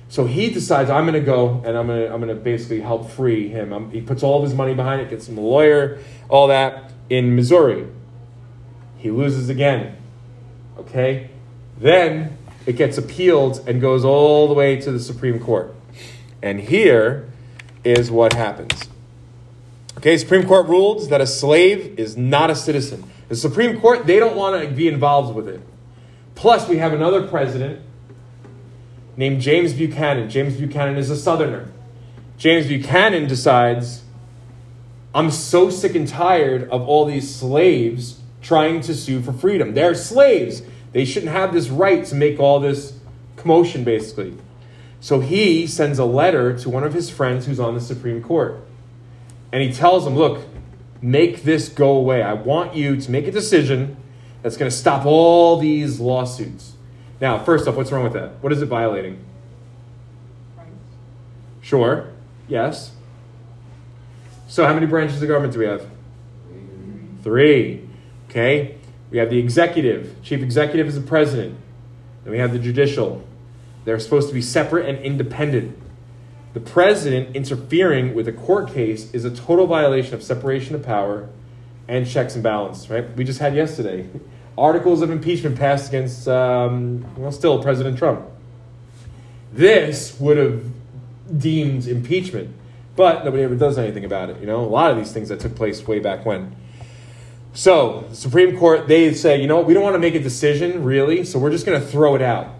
so 0.08 0.24
he 0.24 0.50
decides 0.50 0.90
i'm 0.90 1.04
going 1.04 1.14
to 1.14 1.20
go 1.20 1.62
and 1.64 1.76
i'm 1.76 1.86
going 1.86 2.00
to 2.00 2.12
i'm 2.12 2.20
going 2.20 2.34
to 2.34 2.42
basically 2.42 2.80
help 2.80 3.10
free 3.10 3.48
him 3.48 3.72
I'm, 3.72 3.90
he 3.90 4.00
puts 4.00 4.22
all 4.22 4.38
of 4.38 4.42
his 4.42 4.54
money 4.54 4.74
behind 4.74 5.00
it 5.00 5.10
gets 5.10 5.28
him 5.28 5.38
a 5.38 5.40
lawyer 5.40 5.98
all 6.28 6.48
that 6.48 6.92
in 7.08 7.36
missouri 7.36 7.86
he 8.96 9.10
loses 9.10 9.48
again 9.48 9.96
okay 10.76 11.30
then 11.78 12.36
it 12.66 12.72
gets 12.72 12.98
appealed 12.98 13.66
and 13.68 13.80
goes 13.80 14.04
all 14.04 14.48
the 14.48 14.54
way 14.54 14.80
to 14.80 14.90
the 14.90 15.00
supreme 15.00 15.38
court 15.38 15.74
and 16.42 16.60
here 16.60 17.28
is 17.84 18.10
what 18.10 18.32
happens 18.32 18.88
okay 19.96 20.16
supreme 20.16 20.46
court 20.46 20.66
ruled 20.66 21.08
that 21.10 21.20
a 21.20 21.26
slave 21.26 21.98
is 21.98 22.16
not 22.16 22.50
a 22.50 22.54
citizen 22.54 23.08
the 23.28 23.36
Supreme 23.36 23.80
Court, 23.80 24.06
they 24.06 24.18
don't 24.18 24.36
want 24.36 24.62
to 24.62 24.74
be 24.74 24.88
involved 24.88 25.34
with 25.34 25.48
it. 25.48 25.60
Plus, 26.34 26.68
we 26.68 26.78
have 26.78 26.92
another 26.94 27.26
president 27.26 27.80
named 29.16 29.42
James 29.42 29.74
Buchanan. 29.74 30.30
James 30.30 30.56
Buchanan 30.56 30.96
is 30.96 31.10
a 31.10 31.16
Southerner. 31.16 31.70
James 32.38 32.66
Buchanan 32.66 33.28
decides, 33.28 34.02
I'm 35.14 35.30
so 35.30 35.68
sick 35.68 35.94
and 35.94 36.08
tired 36.08 36.70
of 36.70 36.88
all 36.88 37.04
these 37.04 37.34
slaves 37.34 38.20
trying 38.40 38.80
to 38.82 38.94
sue 38.94 39.20
for 39.20 39.32
freedom. 39.32 39.74
They're 39.74 39.94
slaves. 39.94 40.62
They 40.92 41.04
shouldn't 41.04 41.32
have 41.32 41.52
this 41.52 41.68
right 41.68 42.04
to 42.06 42.14
make 42.14 42.40
all 42.40 42.60
this 42.60 42.98
commotion, 43.36 43.84
basically. 43.84 44.38
So 45.00 45.20
he 45.20 45.66
sends 45.66 45.98
a 45.98 46.04
letter 46.04 46.56
to 46.58 46.70
one 46.70 46.84
of 46.84 46.92
his 46.92 47.08
friends 47.10 47.46
who's 47.46 47.60
on 47.60 47.74
the 47.74 47.80
Supreme 47.80 48.22
Court. 48.22 48.60
And 49.52 49.62
he 49.62 49.72
tells 49.72 50.06
him, 50.06 50.16
Look, 50.16 50.42
make 51.00 51.44
this 51.44 51.68
go 51.68 51.90
away. 51.90 52.22
I 52.22 52.32
want 52.32 52.74
you 52.74 53.00
to 53.00 53.10
make 53.10 53.26
a 53.26 53.32
decision 53.32 53.96
that's 54.42 54.56
going 54.56 54.70
to 54.70 54.76
stop 54.76 55.06
all 55.06 55.58
these 55.58 56.00
lawsuits. 56.00 56.72
Now, 57.20 57.42
first 57.42 57.66
off, 57.66 57.74
what's 57.74 57.90
wrong 57.90 58.04
with 58.04 58.12
that? 58.12 58.42
What 58.42 58.52
is 58.52 58.62
it 58.62 58.66
violating? 58.66 59.24
Sure. 61.60 62.10
Yes. 62.48 62.92
So, 64.46 64.64
how 64.64 64.72
many 64.72 64.86
branches 64.86 65.20
of 65.20 65.28
government 65.28 65.52
do 65.52 65.58
we 65.58 65.66
have? 65.66 65.86
Three. 67.22 67.86
Okay. 68.30 68.76
We 69.10 69.18
have 69.18 69.30
the 69.30 69.38
executive. 69.38 70.16
Chief 70.22 70.42
executive 70.42 70.86
is 70.86 70.94
the 70.94 71.00
president. 71.00 71.58
Then 72.24 72.32
we 72.32 72.38
have 72.38 72.52
the 72.52 72.58
judicial. 72.58 73.26
They're 73.84 73.98
supposed 73.98 74.28
to 74.28 74.34
be 74.34 74.42
separate 74.42 74.88
and 74.88 74.98
independent. 74.98 75.78
The 76.54 76.60
president 76.60 77.36
interfering 77.36 78.14
with 78.14 78.26
a 78.28 78.32
court 78.32 78.72
case 78.72 79.12
is 79.12 79.24
a 79.24 79.30
total 79.30 79.66
violation 79.66 80.14
of 80.14 80.22
separation 80.22 80.74
of 80.74 80.82
power 80.82 81.28
and 81.86 82.06
checks 82.06 82.34
and 82.34 82.42
balance, 82.42 82.90
right? 82.90 83.14
We 83.16 83.24
just 83.24 83.38
had 83.38 83.54
yesterday 83.54 84.08
articles 84.58 85.02
of 85.02 85.10
impeachment 85.10 85.56
passed 85.56 85.88
against, 85.88 86.28
um, 86.28 87.04
well, 87.16 87.32
still 87.32 87.62
President 87.62 87.96
Trump. 87.96 88.26
This 89.52 90.18
would 90.20 90.36
have 90.36 90.64
deemed 91.36 91.86
impeachment, 91.86 92.54
but 92.96 93.24
nobody 93.24 93.42
ever 93.42 93.54
does 93.54 93.78
anything 93.78 94.04
about 94.04 94.30
it. 94.30 94.40
You 94.40 94.46
know, 94.46 94.60
a 94.60 94.66
lot 94.66 94.90
of 94.90 94.96
these 94.96 95.12
things 95.12 95.28
that 95.28 95.40
took 95.40 95.54
place 95.54 95.86
way 95.86 95.98
back 96.00 96.26
when. 96.26 96.54
So, 97.54 98.08
Supreme 98.12 98.58
Court, 98.58 98.88
they 98.88 99.12
say, 99.14 99.40
you 99.40 99.46
know 99.46 99.60
we 99.60 99.74
don't 99.74 99.82
want 99.82 99.94
to 99.94 99.98
make 99.98 100.14
a 100.14 100.20
decision, 100.20 100.84
really, 100.84 101.24
so 101.24 101.38
we're 101.38 101.50
just 101.50 101.66
going 101.66 101.80
to 101.80 101.86
throw 101.86 102.14
it 102.14 102.22
out. 102.22 102.54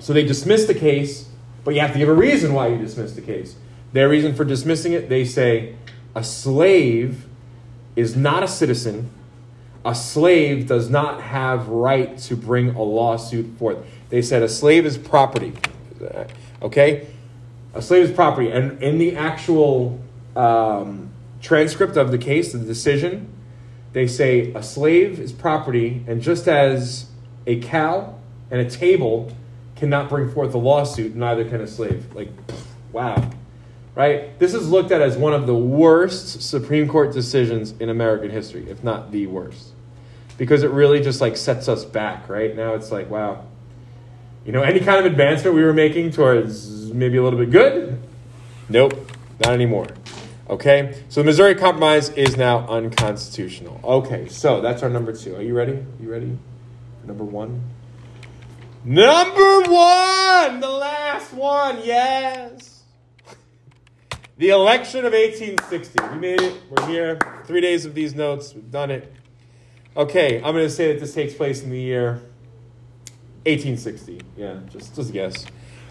So 0.00 0.12
they 0.12 0.24
dismiss 0.24 0.66
the 0.66 0.74
case 0.74 1.30
but 1.64 1.74
you 1.74 1.80
have 1.80 1.92
to 1.92 1.98
give 1.98 2.08
a 2.08 2.14
reason 2.14 2.54
why 2.54 2.68
you 2.68 2.78
dismiss 2.78 3.12
the 3.12 3.20
case. 3.20 3.56
Their 3.92 4.08
reason 4.08 4.34
for 4.34 4.44
dismissing 4.44 4.92
it, 4.92 5.08
they 5.08 5.24
say 5.24 5.74
a 6.14 6.24
slave 6.24 7.26
is 7.96 8.16
not 8.16 8.42
a 8.42 8.48
citizen. 8.48 9.10
A 9.84 9.94
slave 9.94 10.66
does 10.66 10.90
not 10.90 11.22
have 11.22 11.68
right 11.68 12.16
to 12.18 12.36
bring 12.36 12.70
a 12.70 12.82
lawsuit 12.82 13.58
forth. 13.58 13.78
They 14.08 14.22
said 14.22 14.42
a 14.42 14.48
slave 14.48 14.86
is 14.86 14.96
property. 14.96 15.52
Okay? 16.62 17.06
A 17.74 17.82
slave 17.82 18.04
is 18.04 18.10
property. 18.10 18.50
And 18.50 18.82
in 18.82 18.98
the 18.98 19.16
actual 19.16 20.00
um, 20.36 21.10
transcript 21.40 21.96
of 21.96 22.10
the 22.10 22.18
case, 22.18 22.52
the 22.52 22.58
decision, 22.58 23.32
they 23.92 24.06
say 24.06 24.52
a 24.54 24.62
slave 24.62 25.18
is 25.18 25.32
property, 25.32 26.04
and 26.06 26.22
just 26.22 26.46
as 26.46 27.06
a 27.46 27.60
cow 27.60 28.14
and 28.50 28.60
a 28.60 28.70
table 28.70 29.32
cannot 29.80 30.10
bring 30.10 30.30
forth 30.30 30.54
a 30.54 30.58
lawsuit, 30.58 31.16
neither 31.16 31.44
can 31.44 31.62
a 31.62 31.66
slave. 31.66 32.14
Like, 32.14 32.28
wow. 32.92 33.30
Right? 33.94 34.38
This 34.38 34.54
is 34.54 34.68
looked 34.70 34.92
at 34.92 35.00
as 35.00 35.16
one 35.16 35.32
of 35.32 35.46
the 35.46 35.54
worst 35.54 36.42
Supreme 36.42 36.86
Court 36.86 37.12
decisions 37.12 37.72
in 37.80 37.88
American 37.88 38.30
history, 38.30 38.68
if 38.70 38.84
not 38.84 39.10
the 39.10 39.26
worst. 39.26 39.70
Because 40.38 40.62
it 40.62 40.70
really 40.70 41.00
just 41.00 41.20
like 41.20 41.36
sets 41.36 41.66
us 41.66 41.84
back, 41.84 42.28
right? 42.28 42.54
Now 42.54 42.74
it's 42.74 42.92
like, 42.92 43.10
wow. 43.10 43.44
You 44.44 44.52
know, 44.52 44.62
any 44.62 44.80
kind 44.80 45.04
of 45.04 45.10
advancement 45.10 45.56
we 45.56 45.64
were 45.64 45.72
making 45.72 46.12
towards 46.12 46.92
maybe 46.92 47.16
a 47.16 47.22
little 47.22 47.38
bit 47.38 47.50
good? 47.50 47.98
Nope, 48.68 49.10
not 49.40 49.52
anymore. 49.52 49.88
Okay? 50.48 51.02
So 51.08 51.20
the 51.20 51.24
Missouri 51.26 51.54
Compromise 51.54 52.10
is 52.10 52.36
now 52.36 52.66
unconstitutional. 52.68 53.80
Okay, 53.82 54.28
so 54.28 54.60
that's 54.60 54.82
our 54.82 54.90
number 54.90 55.14
two. 55.14 55.36
Are 55.36 55.42
you 55.42 55.54
ready? 55.54 55.84
You 56.00 56.10
ready? 56.10 56.38
Number 57.04 57.24
one? 57.24 57.62
Number 58.82 59.60
one! 59.70 60.60
The 60.60 60.70
last 60.70 61.34
one, 61.34 61.82
yes! 61.84 62.82
The 64.38 64.48
election 64.48 65.00
of 65.00 65.12
1860. 65.12 66.02
We 66.12 66.18
made 66.18 66.40
it. 66.40 66.62
We're 66.70 66.86
here. 66.86 67.18
Three 67.44 67.60
days 67.60 67.84
of 67.84 67.94
these 67.94 68.14
notes. 68.14 68.54
We've 68.54 68.70
done 68.70 68.90
it. 68.90 69.12
Okay, 69.94 70.36
I'm 70.36 70.54
going 70.54 70.64
to 70.64 70.70
say 70.70 70.94
that 70.94 71.00
this 71.00 71.12
takes 71.12 71.34
place 71.34 71.62
in 71.62 71.68
the 71.68 71.78
year 71.78 72.22
1860. 73.44 74.22
Yeah, 74.38 74.60
just, 74.70 74.96
just 74.96 75.10
a 75.10 75.12
guess. 75.12 75.44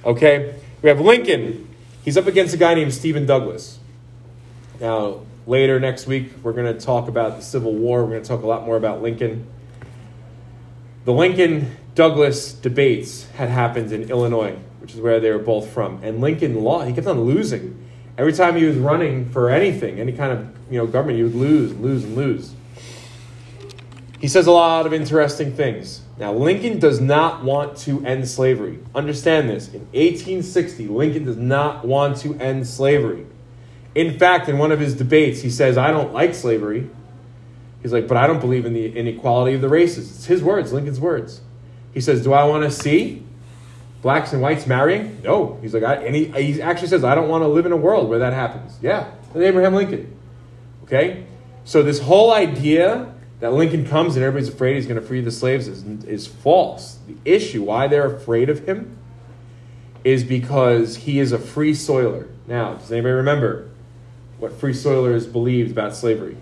Okay, 0.03 0.55
we 0.81 0.89
have 0.89 0.99
Lincoln. 0.99 1.69
He's 2.03 2.17
up 2.17 2.25
against 2.25 2.55
a 2.55 2.57
guy 2.57 2.73
named 2.73 2.93
Stephen 2.93 3.27
Douglas. 3.27 3.77
Now, 4.79 5.21
later 5.45 5.79
next 5.79 6.07
week, 6.07 6.31
we're 6.41 6.53
going 6.53 6.73
to 6.73 6.83
talk 6.83 7.07
about 7.07 7.35
the 7.35 7.43
Civil 7.43 7.75
War. 7.75 8.03
We're 8.03 8.11
going 8.11 8.23
to 8.23 8.27
talk 8.27 8.41
a 8.41 8.47
lot 8.47 8.65
more 8.65 8.77
about 8.77 9.03
Lincoln. 9.03 9.45
The 11.05 11.13
Lincoln 11.13 11.75
Douglas 11.99 12.53
debates 12.53 13.27
had 13.31 13.49
happened 13.49 13.91
in 13.91 14.09
Illinois, 14.09 14.57
which 14.79 14.93
is 14.93 15.01
where 15.01 15.19
they 15.19 15.31
were 15.31 15.37
both 15.37 15.69
from. 15.69 15.99
And 16.01 16.21
Lincoln 16.21 16.63
lost. 16.63 16.87
He 16.87 16.93
kept 16.93 17.07
on 17.07 17.19
losing. 17.19 17.89
Every 18.17 18.31
time 18.31 18.55
he 18.55 18.63
was 18.63 18.77
running 18.77 19.29
for 19.29 19.49
anything, 19.49 19.99
any 19.99 20.13
kind 20.13 20.31
of 20.31 20.47
you 20.71 20.77
know 20.77 20.87
government, 20.87 21.17
he 21.17 21.23
would 21.23 21.35
lose 21.35 21.73
lose 21.73 22.05
and 22.05 22.15
lose. 22.15 22.53
He 24.17 24.29
says 24.29 24.47
a 24.47 24.51
lot 24.53 24.85
of 24.85 24.93
interesting 24.93 25.53
things. 25.53 25.99
Now, 26.17 26.31
Lincoln 26.31 26.79
does 26.79 27.01
not 27.01 27.43
want 27.43 27.75
to 27.79 28.05
end 28.05 28.29
slavery. 28.29 28.79
Understand 28.95 29.49
this. 29.49 29.67
In 29.67 29.81
1860, 29.91 30.87
Lincoln 30.87 31.25
does 31.25 31.35
not 31.35 31.83
want 31.83 32.15
to 32.19 32.33
end 32.35 32.65
slavery. 32.65 33.25
In 33.93 34.17
fact, 34.17 34.47
in 34.47 34.57
one 34.57 34.71
of 34.71 34.79
his 34.79 34.95
debates, 34.95 35.41
he 35.41 35.49
says, 35.49 35.77
I 35.77 35.91
don't 35.91 36.13
like 36.13 36.33
slavery. 36.33 36.89
He's 37.81 37.91
like, 37.91 38.07
but 38.07 38.15
I 38.15 38.25
don't 38.25 38.39
believe 38.39 38.65
in 38.65 38.71
the 38.71 38.97
inequality 38.97 39.53
of 39.53 39.59
the 39.59 39.67
races. 39.67 40.15
It's 40.15 40.25
his 40.27 40.41
words, 40.41 40.71
Lincoln's 40.71 41.01
words. 41.01 41.41
He 41.93 42.01
says, 42.01 42.23
Do 42.23 42.33
I 42.33 42.43
want 42.43 42.63
to 42.63 42.71
see 42.71 43.23
blacks 44.01 44.33
and 44.33 44.41
whites 44.41 44.67
marrying? 44.67 45.21
No. 45.23 45.57
He's 45.61 45.73
like, 45.73 45.83
I, 45.83 45.95
and 45.95 46.15
he, 46.15 46.25
he 46.25 46.61
actually 46.61 46.87
says, 46.87 47.03
I 47.03 47.15
don't 47.15 47.29
want 47.29 47.43
to 47.43 47.47
live 47.47 47.65
in 47.65 47.71
a 47.71 47.77
world 47.77 48.09
where 48.09 48.19
that 48.19 48.33
happens. 48.33 48.77
Yeah, 48.81 49.11
that's 49.27 49.45
Abraham 49.45 49.73
Lincoln. 49.73 50.15
Okay? 50.83 51.25
So 51.65 51.83
this 51.83 51.99
whole 51.99 52.33
idea 52.33 53.13
that 53.39 53.53
Lincoln 53.53 53.85
comes 53.85 54.15
and 54.15 54.25
everybody's 54.25 54.53
afraid 54.53 54.75
he's 54.75 54.85
going 54.85 54.99
to 54.99 55.05
free 55.05 55.21
the 55.21 55.31
slaves 55.31 55.67
is, 55.67 55.83
is 56.03 56.27
false. 56.27 56.99
The 57.07 57.15
issue, 57.25 57.63
why 57.63 57.87
they're 57.87 58.11
afraid 58.13 58.49
of 58.49 58.67
him, 58.67 58.97
is 60.03 60.23
because 60.23 60.97
he 60.97 61.19
is 61.19 61.31
a 61.31 61.39
free 61.39 61.73
soiler. 61.73 62.27
Now, 62.47 62.73
does 62.73 62.91
anybody 62.91 63.13
remember 63.13 63.69
what 64.39 64.53
free 64.53 64.73
soilers 64.73 65.31
believed 65.31 65.71
about 65.71 65.95
slavery? 65.95 66.37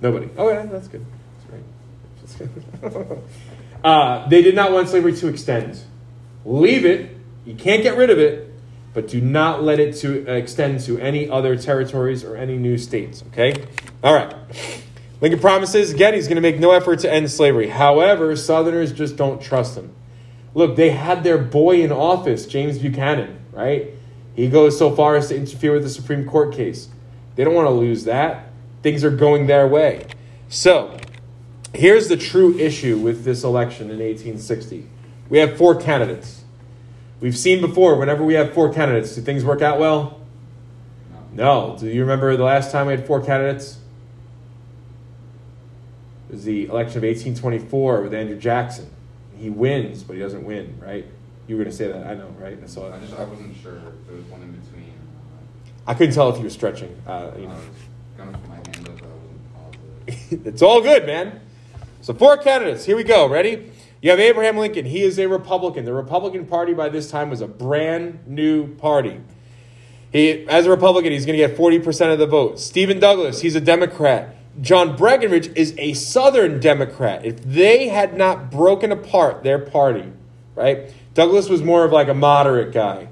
Nobody. 0.00 0.28
Oh, 0.36 0.50
yeah, 0.50 0.66
that's 0.66 0.88
good. 0.88 1.04
Uh, 3.84 4.26
they 4.28 4.42
did 4.42 4.56
not 4.56 4.72
want 4.72 4.88
slavery 4.88 5.14
to 5.14 5.28
extend. 5.28 5.78
Leave 6.44 6.84
it. 6.84 7.16
You 7.44 7.54
can't 7.54 7.84
get 7.84 7.96
rid 7.96 8.10
of 8.10 8.18
it, 8.18 8.52
but 8.94 9.06
do 9.06 9.20
not 9.20 9.62
let 9.62 9.78
it 9.78 9.94
to 9.98 10.28
uh, 10.28 10.32
extend 10.32 10.80
to 10.80 10.98
any 10.98 11.30
other 11.30 11.56
territories 11.56 12.24
or 12.24 12.36
any 12.36 12.56
new 12.56 12.78
states. 12.78 13.22
Okay. 13.28 13.54
All 14.02 14.12
right. 14.12 14.34
Lincoln 15.20 15.38
promises 15.38 15.92
again 15.92 16.14
he's 16.14 16.26
going 16.26 16.36
to 16.36 16.42
make 16.42 16.58
no 16.58 16.72
effort 16.72 16.98
to 17.00 17.12
end 17.12 17.30
slavery. 17.30 17.68
However, 17.68 18.34
Southerners 18.34 18.92
just 18.92 19.16
don't 19.16 19.40
trust 19.40 19.76
him. 19.76 19.94
Look, 20.52 20.74
they 20.74 20.90
had 20.90 21.22
their 21.22 21.38
boy 21.38 21.82
in 21.82 21.92
office, 21.92 22.46
James 22.46 22.78
Buchanan, 22.78 23.38
right? 23.52 23.90
He 24.34 24.48
goes 24.48 24.76
so 24.76 24.94
far 24.94 25.14
as 25.16 25.28
to 25.28 25.36
interfere 25.36 25.72
with 25.72 25.84
the 25.84 25.90
Supreme 25.90 26.26
Court 26.26 26.52
case. 26.52 26.88
They 27.36 27.44
don't 27.44 27.54
want 27.54 27.66
to 27.66 27.74
lose 27.74 28.04
that. 28.04 28.50
Things 28.82 29.04
are 29.04 29.10
going 29.10 29.46
their 29.46 29.68
way. 29.68 30.06
So, 30.48 30.98
here's 31.76 32.08
the 32.08 32.16
true 32.16 32.58
issue 32.58 32.98
with 32.98 33.24
this 33.24 33.44
election 33.44 33.90
in 33.90 33.98
1860 33.98 34.88
we 35.28 35.38
have 35.38 35.56
four 35.56 35.74
candidates. 35.74 36.44
We've 37.20 37.36
seen 37.36 37.60
before, 37.60 37.96
whenever 37.96 38.24
we 38.24 38.34
have 38.34 38.52
four 38.52 38.72
candidates, 38.72 39.14
do 39.14 39.22
things 39.22 39.44
work 39.44 39.62
out 39.62 39.78
well? 39.78 40.20
No. 41.32 41.76
Do 41.78 41.88
you 41.88 42.02
remember 42.02 42.36
the 42.36 42.44
last 42.44 42.70
time 42.70 42.86
we 42.86 42.92
had 42.92 43.06
four 43.06 43.20
candidates? 43.20 43.78
It 46.28 46.34
was 46.34 46.44
the 46.44 46.66
election 46.66 46.98
of 46.98 47.04
1824 47.04 48.02
with 48.02 48.14
Andrew 48.14 48.38
Jackson. 48.38 48.90
He 49.36 49.50
wins, 49.50 50.02
but 50.02 50.14
he 50.14 50.20
doesn't 50.20 50.44
win, 50.44 50.78
right? 50.80 51.06
You 51.46 51.56
were 51.56 51.64
going 51.64 51.70
to 51.70 51.76
say 51.76 51.88
that, 51.90 52.06
I 52.06 52.14
know, 52.14 52.28
right? 52.38 52.58
I 52.62 52.66
saw 52.66 52.88
it. 52.88 52.94
I 52.94 53.00
just 53.00 53.14
I 53.14 53.24
wasn't 53.24 53.56
sure 53.62 53.76
if 53.76 54.06
there 54.06 54.16
was 54.16 54.24
one 54.26 54.42
in 54.42 54.52
between. 54.52 54.92
I 55.86 55.94
couldn't 55.94 56.14
tell 56.14 56.30
if 56.30 56.38
you 56.38 56.44
were 56.44 56.50
stretching. 56.50 57.00
Uh, 57.06 57.30
you 57.36 57.46
know. 57.46 57.50
I 57.50 57.54
was 57.54 57.64
gonna 58.16 58.38
put 58.38 58.48
my 58.48 58.54
hand 58.56 58.88
up, 58.88 58.98
but 58.98 59.04
I 59.04 59.12
wasn't 59.12 60.34
positive. 60.34 60.46
it's 60.46 60.62
all 60.62 60.80
good, 60.80 61.06
man. 61.06 61.40
So 62.06 62.14
four 62.14 62.36
candidates. 62.36 62.84
Here 62.84 62.94
we 62.94 63.02
go. 63.02 63.28
Ready? 63.28 63.68
You 64.00 64.10
have 64.10 64.20
Abraham 64.20 64.58
Lincoln. 64.58 64.84
He 64.84 65.02
is 65.02 65.18
a 65.18 65.26
Republican. 65.26 65.84
The 65.84 65.92
Republican 65.92 66.46
Party 66.46 66.72
by 66.72 66.88
this 66.88 67.10
time 67.10 67.30
was 67.30 67.40
a 67.40 67.48
brand 67.48 68.28
new 68.28 68.76
party. 68.76 69.20
He, 70.12 70.46
as 70.46 70.66
a 70.66 70.70
Republican, 70.70 71.10
he's 71.10 71.26
going 71.26 71.36
to 71.36 71.44
get 71.44 71.58
40% 71.58 72.12
of 72.12 72.20
the 72.20 72.28
vote. 72.28 72.60
Stephen 72.60 73.00
Douglas, 73.00 73.40
he's 73.40 73.56
a 73.56 73.60
Democrat. 73.60 74.36
John 74.60 74.94
Breckinridge 74.94 75.48
is 75.56 75.74
a 75.78 75.94
Southern 75.94 76.60
Democrat. 76.60 77.24
If 77.24 77.42
they 77.42 77.88
had 77.88 78.16
not 78.16 78.52
broken 78.52 78.92
apart 78.92 79.42
their 79.42 79.58
party, 79.58 80.12
right? 80.54 80.94
Douglas 81.14 81.48
was 81.48 81.60
more 81.60 81.84
of 81.84 81.90
like 81.90 82.06
a 82.06 82.14
moderate 82.14 82.72
guy. 82.72 83.08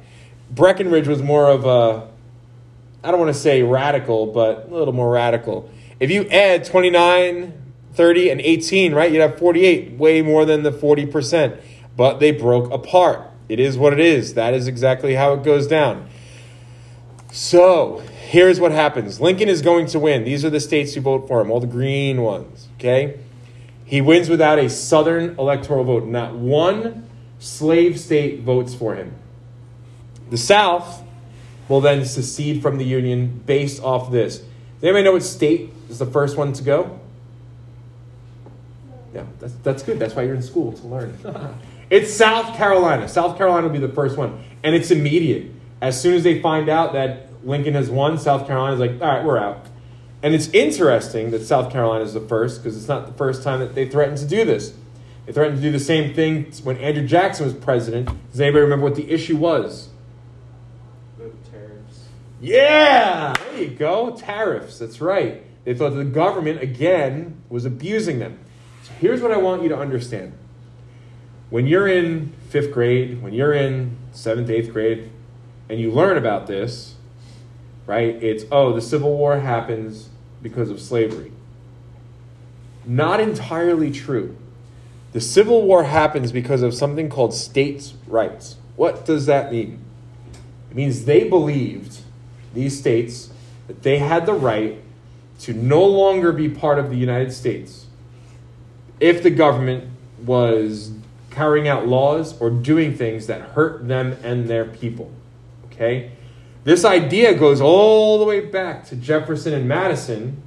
Breckinridge 0.52 1.08
was 1.08 1.20
more 1.20 1.50
of 1.50 1.66
a, 1.66 2.08
I 3.02 3.10
don't 3.10 3.18
want 3.18 3.34
to 3.34 3.40
say 3.40 3.64
radical, 3.64 4.26
but 4.26 4.68
a 4.68 4.72
little 4.72 4.94
more 4.94 5.10
radical. 5.10 5.68
If 5.98 6.12
you 6.12 6.28
add 6.28 6.64
29, 6.64 7.63
30, 7.94 8.30
and 8.30 8.40
18, 8.40 8.94
right, 8.94 9.10
you'd 9.10 9.20
have 9.20 9.38
48, 9.38 9.92
way 9.92 10.22
more 10.22 10.44
than 10.44 10.62
the 10.62 10.72
40%. 10.72 11.60
But 11.96 12.18
they 12.18 12.32
broke 12.32 12.72
apart. 12.72 13.30
It 13.48 13.60
is 13.60 13.78
what 13.78 13.92
it 13.92 14.00
is. 14.00 14.34
That 14.34 14.54
is 14.54 14.66
exactly 14.66 15.14
how 15.14 15.34
it 15.34 15.42
goes 15.42 15.66
down. 15.66 16.08
So 17.30 18.02
here's 18.28 18.60
what 18.60 18.72
happens 18.72 19.20
Lincoln 19.20 19.48
is 19.48 19.60
going 19.60 19.86
to 19.86 19.98
win. 19.98 20.24
These 20.24 20.44
are 20.44 20.50
the 20.50 20.60
states 20.60 20.94
who 20.94 21.00
vote 21.00 21.28
for 21.28 21.40
him, 21.40 21.50
all 21.50 21.60
the 21.60 21.66
green 21.66 22.22
ones, 22.22 22.68
okay? 22.78 23.18
He 23.84 24.00
wins 24.00 24.28
without 24.28 24.58
a 24.58 24.70
Southern 24.70 25.38
electoral 25.38 25.84
vote. 25.84 26.04
Not 26.04 26.34
one 26.34 27.08
slave 27.38 28.00
state 28.00 28.40
votes 28.40 28.74
for 28.74 28.94
him. 28.94 29.14
The 30.30 30.38
South 30.38 31.02
will 31.68 31.80
then 31.80 32.04
secede 32.04 32.62
from 32.62 32.78
the 32.78 32.84
Union 32.84 33.42
based 33.46 33.82
off 33.82 34.10
this. 34.10 34.38
Does 34.38 34.48
anybody 34.82 35.04
know 35.04 35.12
what 35.12 35.22
state 35.22 35.72
is 35.88 35.98
the 35.98 36.06
first 36.06 36.36
one 36.36 36.52
to 36.54 36.62
go? 36.62 37.00
Yeah, 39.14 39.24
that's, 39.38 39.54
that's 39.62 39.82
good. 39.84 39.98
That's 39.98 40.14
why 40.14 40.22
you're 40.22 40.34
in 40.34 40.42
school 40.42 40.72
to 40.72 40.86
learn. 40.88 41.16
it's 41.90 42.12
South 42.12 42.56
Carolina. 42.56 43.08
South 43.08 43.36
Carolina 43.38 43.68
will 43.68 43.72
be 43.72 43.78
the 43.78 43.92
first 43.92 44.16
one. 44.16 44.42
And 44.64 44.74
it's 44.74 44.90
immediate. 44.90 45.52
As 45.80 46.00
soon 46.00 46.14
as 46.14 46.24
they 46.24 46.42
find 46.42 46.68
out 46.68 46.94
that 46.94 47.28
Lincoln 47.44 47.74
has 47.74 47.90
won, 47.90 48.18
South 48.18 48.46
Carolina 48.46 48.74
is 48.74 48.80
like, 48.80 49.00
all 49.00 49.16
right, 49.16 49.24
we're 49.24 49.38
out. 49.38 49.66
And 50.22 50.34
it's 50.34 50.48
interesting 50.48 51.30
that 51.30 51.44
South 51.44 51.70
Carolina 51.70 52.02
is 52.02 52.14
the 52.14 52.20
first 52.20 52.62
because 52.62 52.76
it's 52.76 52.88
not 52.88 53.06
the 53.06 53.12
first 53.12 53.42
time 53.42 53.60
that 53.60 53.74
they 53.74 53.88
threatened 53.88 54.18
to 54.18 54.26
do 54.26 54.44
this. 54.44 54.74
They 55.26 55.32
threatened 55.32 55.58
to 55.58 55.62
do 55.62 55.70
the 55.70 55.78
same 55.78 56.14
thing 56.14 56.50
when 56.64 56.76
Andrew 56.78 57.06
Jackson 57.06 57.44
was 57.44 57.54
president. 57.54 58.08
Does 58.30 58.40
anybody 58.40 58.62
remember 58.62 58.84
what 58.84 58.96
the 58.96 59.10
issue 59.10 59.36
was? 59.36 59.90
The 61.18 61.30
tariffs. 61.50 62.08
Yeah, 62.40 63.34
there 63.34 63.62
you 63.62 63.68
go. 63.68 64.16
Tariffs. 64.16 64.78
That's 64.78 65.00
right. 65.00 65.42
They 65.64 65.74
thought 65.74 65.90
the 65.90 66.04
government, 66.04 66.62
again, 66.62 67.42
was 67.48 67.64
abusing 67.64 68.18
them. 68.18 68.38
Here's 69.00 69.20
what 69.20 69.32
I 69.32 69.36
want 69.36 69.62
you 69.62 69.68
to 69.70 69.78
understand. 69.78 70.32
When 71.50 71.66
you're 71.66 71.88
in 71.88 72.32
fifth 72.48 72.72
grade, 72.72 73.22
when 73.22 73.32
you're 73.32 73.52
in 73.52 73.96
seventh, 74.12 74.50
eighth 74.50 74.72
grade, 74.72 75.10
and 75.68 75.80
you 75.80 75.90
learn 75.90 76.16
about 76.16 76.46
this, 76.46 76.94
right? 77.86 78.22
It's, 78.22 78.44
oh, 78.50 78.72
the 78.72 78.80
Civil 78.80 79.16
War 79.16 79.38
happens 79.38 80.08
because 80.42 80.70
of 80.70 80.80
slavery. 80.80 81.32
Not 82.84 83.20
entirely 83.20 83.90
true. 83.90 84.36
The 85.12 85.20
Civil 85.20 85.62
War 85.62 85.84
happens 85.84 86.32
because 86.32 86.62
of 86.62 86.74
something 86.74 87.08
called 87.08 87.34
states' 87.34 87.94
rights. 88.06 88.56
What 88.76 89.04
does 89.04 89.26
that 89.26 89.52
mean? 89.52 89.78
It 90.70 90.76
means 90.76 91.04
they 91.04 91.28
believed, 91.28 92.00
these 92.52 92.78
states, 92.78 93.30
that 93.68 93.82
they 93.82 93.98
had 93.98 94.26
the 94.26 94.34
right 94.34 94.82
to 95.40 95.54
no 95.54 95.84
longer 95.84 96.32
be 96.32 96.48
part 96.48 96.78
of 96.78 96.90
the 96.90 96.96
United 96.96 97.32
States 97.32 97.86
if 99.04 99.22
the 99.22 99.28
government 99.28 99.84
was 100.24 100.90
carrying 101.30 101.68
out 101.68 101.86
laws 101.86 102.40
or 102.40 102.48
doing 102.48 102.96
things 102.96 103.26
that 103.26 103.38
hurt 103.50 103.86
them 103.86 104.16
and 104.22 104.48
their 104.48 104.64
people. 104.64 105.12
Okay? 105.66 106.10
This 106.64 106.86
idea 106.86 107.34
goes 107.34 107.60
all 107.60 108.18
the 108.18 108.24
way 108.24 108.40
back 108.40 108.86
to 108.86 108.96
Jefferson 108.96 109.52
and 109.52 109.68
Madison 109.68 110.42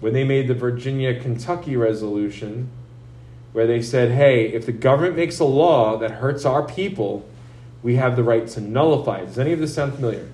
when 0.00 0.14
they 0.14 0.24
made 0.24 0.48
the 0.48 0.54
Virginia 0.54 1.20
Kentucky 1.20 1.76
resolution, 1.76 2.70
where 3.52 3.66
they 3.66 3.82
said, 3.82 4.12
hey, 4.12 4.46
if 4.46 4.64
the 4.64 4.72
government 4.72 5.14
makes 5.14 5.38
a 5.38 5.44
law 5.44 5.98
that 5.98 6.12
hurts 6.12 6.46
our 6.46 6.62
people, 6.62 7.28
we 7.82 7.96
have 7.96 8.16
the 8.16 8.24
right 8.24 8.48
to 8.48 8.62
nullify 8.62 9.18
it. 9.18 9.26
Does 9.26 9.38
any 9.38 9.52
of 9.52 9.58
this 9.58 9.74
sound 9.74 9.96
familiar? 9.96 10.30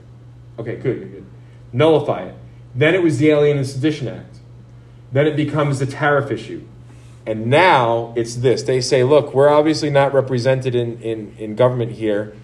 Okay, 0.61 0.77
good, 0.77 1.01
good, 1.01 1.11
good. 1.11 1.27
Nullify 1.73 2.27
it. 2.27 2.37
Then 2.73 2.95
it 2.95 3.03
was 3.03 3.19
the 3.19 3.31
Alien 3.31 3.57
and 3.57 3.67
Sedition 3.67 4.07
Act. 4.07 4.39
Then 5.11 5.27
it 5.27 5.35
becomes 5.35 5.81
the 5.81 5.87
tariff 5.87 6.31
issue. 6.31 6.65
And 7.27 7.47
now 7.47 8.15
it's 8.17 8.37
this. 8.37 8.63
They 8.63 8.81
say, 8.81 9.03
look, 9.03 9.35
we're 9.35 9.49
obviously 9.49 9.91
not 9.91 10.15
represented 10.15 10.75
in, 10.75 11.01
in, 11.03 11.35
in 11.39 11.57
government 11.57 11.93
here 11.93 12.35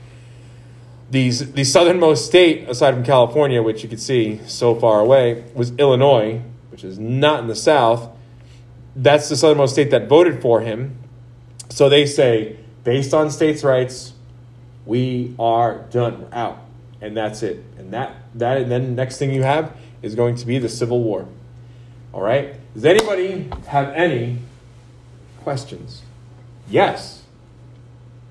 these, 1.13 1.53
the 1.53 1.63
southernmost 1.63 2.25
state, 2.25 2.67
aside 2.71 2.95
from 2.95 3.05
California, 3.05 3.63
which 3.63 3.83
you 3.83 3.89
can 3.89 3.99
see 3.99 4.41
so 4.47 4.75
far 4.75 4.99
away, 4.99 5.45
was 5.55 5.73
Illinois, 5.73 6.41
which 6.71 6.85
is 6.85 6.99
not 6.99 7.41
in 7.41 7.49
the 7.49 7.55
South. 7.55 8.11
That's 8.97 9.29
the 9.29 9.37
southernmost 9.37 9.75
state 9.75 9.91
that 9.91 10.09
voted 10.09 10.41
for 10.41 10.63
him. 10.63 10.97
So 11.69 11.91
they 11.91 12.07
say, 12.07 12.57
based 12.83 13.13
on 13.13 13.31
states' 13.31 13.63
rights, 13.63 14.15
we 14.87 15.35
are 15.39 15.81
done. 15.91 16.23
We're 16.23 16.35
out. 16.35 16.61
And 17.03 17.15
that's 17.15 17.43
it. 17.43 17.63
And 17.77 17.93
that, 17.93 18.17
that 18.37 18.57
and 18.57 18.71
then 18.71 18.95
next 18.95 19.19
thing 19.19 19.35
you 19.35 19.43
have 19.43 19.77
is 20.01 20.15
going 20.15 20.37
to 20.37 20.47
be 20.47 20.59
the 20.59 20.69
Civil 20.71 21.03
War. 21.03 21.29
All 22.15 22.23
right? 22.23 22.55
Does 22.73 22.87
anybody 22.87 23.51
have 23.67 23.91
any 23.91 24.39
questions? 25.43 26.03
Yes. 26.69 27.23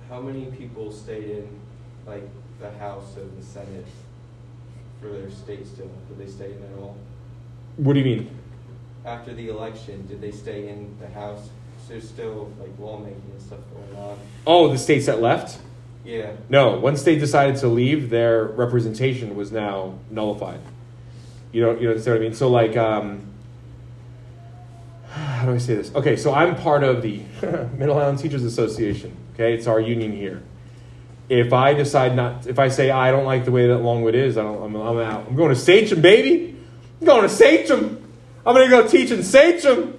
How 0.10 0.22
many 0.22 0.46
people 0.46 0.92
stayed 0.92 1.30
in 1.30 1.60
like 2.06 2.24
the 2.60 2.72
House 2.72 3.16
and 3.18 3.42
the 3.42 3.46
Senate 3.46 3.86
for 5.02 5.08
their 5.08 5.30
state 5.30 5.66
still? 5.68 5.90
Did 6.10 6.18
they 6.18 6.32
stay 6.32 6.54
in 6.54 6.64
at 6.64 6.80
all? 6.80 6.98
What 7.78 7.94
do 7.94 8.00
you 8.00 8.06
mean? 8.06 8.38
After 9.06 9.34
the 9.34 9.50
election, 9.50 10.06
did 10.08 10.22
they 10.22 10.32
stay 10.32 10.70
in 10.70 10.96
the 11.00 11.08
House? 11.10 11.50
So 11.86 11.94
there's 11.94 12.08
still 12.08 12.52
like 12.60 12.72
lawmaking 12.78 13.22
and 13.32 13.42
stuff 13.42 13.60
going 13.74 14.04
on. 14.04 14.18
Oh, 14.46 14.72
the 14.72 14.78
states 14.78 15.08
that 15.08 15.22
left? 15.22 15.60
Yeah. 16.04 16.32
No, 16.50 16.78
once 16.80 17.04
they 17.04 17.18
decided 17.18 17.58
to 17.58 17.68
leave, 17.68 18.10
their 18.10 18.46
representation 18.46 19.36
was 19.36 19.52
now 19.52 19.96
nullified. 20.10 20.60
You 21.52 21.62
know, 21.62 21.72
you 21.80 21.90
know 21.90 21.96
what 21.96 22.08
I 22.08 22.20
mean? 22.20 22.34
So 22.34 22.50
like, 22.50 22.78
um, 22.78 23.31
how 25.42 25.48
do 25.48 25.54
I 25.54 25.58
say 25.58 25.76
this? 25.76 25.94
Okay, 25.94 26.16
so 26.16 26.34
I'm 26.34 26.56
part 26.56 26.84
of 26.84 27.02
the 27.02 27.22
Middle 27.78 27.98
Island 27.98 28.20
Teachers 28.20 28.44
Association. 28.44 29.16
Okay, 29.34 29.54
it's 29.54 29.68
our 29.68 29.80
union 29.80 30.12
here 30.12 30.42
if 31.32 31.54
I 31.54 31.74
decide 31.74 32.14
not, 32.14 32.46
if 32.46 32.60
I 32.60 32.68
say 32.68 32.92
I 32.92 33.10
don't 33.10 33.24
like 33.24 33.46
the 33.46 33.52
way 33.52 33.68
that 33.68 33.78
Longwood 33.78 34.16
is, 34.16 34.38
I 34.38 34.44
don't, 34.44 34.62
I'm, 34.62 34.76
I'm 34.76 34.98
out. 35.00 35.28
I'm 35.30 35.36
going 35.38 35.48
to 35.48 35.56
Sachem, 35.56 36.02
baby. 36.02 36.58
I'm 37.00 37.08
going 37.08 37.22
to 37.22 37.30
Sachem. 37.30 38.06
I'm 38.46 38.54
going 38.54 38.70
to 38.70 38.76
go 38.76 38.86
teach 38.86 39.12
in 39.12 39.24
Sachem. 39.24 39.98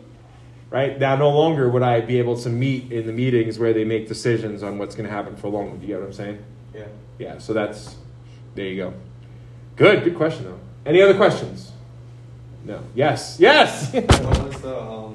Right 0.68 0.98
now, 0.98 1.16
no 1.16 1.30
longer 1.30 1.70
would 1.70 1.82
I 1.82 2.02
be 2.02 2.18
able 2.18 2.36
to 2.42 2.50
meet 2.50 2.92
in 2.92 3.06
the 3.06 3.14
meetings 3.14 3.58
where 3.58 3.72
they 3.72 3.84
make 3.84 4.08
decisions 4.08 4.62
on 4.62 4.76
what's 4.76 4.94
going 4.94 5.08
to 5.08 5.14
happen 5.14 5.36
for 5.36 5.48
Longwood. 5.48 5.80
You 5.80 5.86
get 5.88 6.00
what 6.00 6.06
I'm 6.06 6.12
saying? 6.12 6.44
Yeah. 6.74 6.86
Yeah. 7.18 7.38
So 7.38 7.54
that's 7.54 7.96
there 8.54 8.66
you 8.66 8.76
go. 8.76 8.94
Good. 9.76 10.04
Good 10.04 10.16
question 10.16 10.44
though. 10.44 10.60
Any 10.84 11.00
other 11.00 11.16
questions? 11.16 11.72
No. 12.64 12.82
Yes. 12.94 13.38
Yes. 13.38 13.94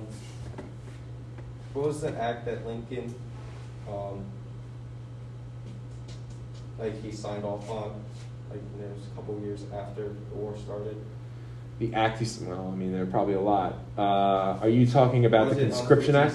what 1.78 1.88
was 1.88 2.02
the 2.02 2.08
what 2.08 2.14
was 2.14 2.18
the 2.18 2.22
act 2.22 2.46
that 2.46 2.66
Lincoln 2.66 3.14
um, 3.90 4.26
like 6.80 7.02
he 7.02 7.12
signed 7.12 7.44
off 7.44 7.70
on, 7.70 8.04
like 8.50 8.60
it 8.60 8.96
was 8.96 9.08
a 9.12 9.16
couple 9.16 9.40
years 9.40 9.64
after 9.74 10.10
the 10.10 10.36
war 10.36 10.56
started. 10.58 10.98
The 11.80 11.94
act, 11.94 12.24
well, 12.42 12.72
I 12.74 12.76
mean, 12.76 12.92
there 12.92 13.04
are 13.04 13.08
probably 13.08 13.36
a 13.36 13.42
lot. 13.42 13.76
Uh, 13.98 14.58
are 14.62 14.70
you 14.70 14.88
talking 14.88 15.26
about 15.26 15.50
Was 15.50 15.58
the 15.58 15.66
Conscription 15.66 16.16
Act? 16.16 16.34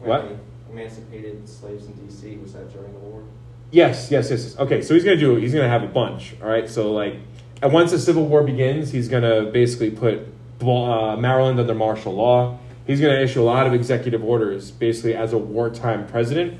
What? 0.00 0.26
Emancipated 0.72 1.48
slaves 1.48 1.86
in 1.86 1.92
D.C. 1.92 2.36
Was 2.38 2.54
that 2.54 2.72
during 2.72 2.92
the 2.92 2.98
war? 2.98 3.22
Yes, 3.70 4.10
yes, 4.10 4.30
yes. 4.30 4.44
yes. 4.44 4.58
Okay, 4.58 4.82
so 4.82 4.94
he's 4.94 5.04
gonna 5.04 5.16
do. 5.16 5.36
He's 5.36 5.54
gonna 5.54 5.68
have 5.68 5.84
a 5.84 5.88
bunch. 5.88 6.34
All 6.42 6.48
right. 6.48 6.68
So 6.68 6.92
like, 6.92 7.14
and 7.62 7.72
once 7.72 7.92
the 7.92 7.98
Civil 7.98 8.26
War 8.26 8.42
begins, 8.42 8.90
he's 8.90 9.08
gonna 9.08 9.44
basically 9.44 9.90
put 9.92 10.26
uh, 10.62 11.16
Maryland 11.16 11.60
under 11.60 11.74
martial 11.74 12.14
law. 12.14 12.58
He's 12.90 13.00
gonna 13.00 13.20
issue 13.20 13.40
a 13.40 13.44
lot 13.44 13.68
of 13.68 13.72
executive 13.72 14.24
orders, 14.24 14.72
basically 14.72 15.14
as 15.14 15.32
a 15.32 15.38
wartime 15.38 16.08
president. 16.08 16.58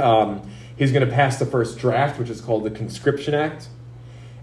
Um, 0.00 0.40
he's 0.76 0.92
gonna 0.92 1.04
pass 1.04 1.38
the 1.38 1.44
first 1.44 1.78
draft, 1.78 2.18
which 2.18 2.30
is 2.30 2.40
called 2.40 2.64
the 2.64 2.70
Conscription 2.70 3.34
Act, 3.34 3.68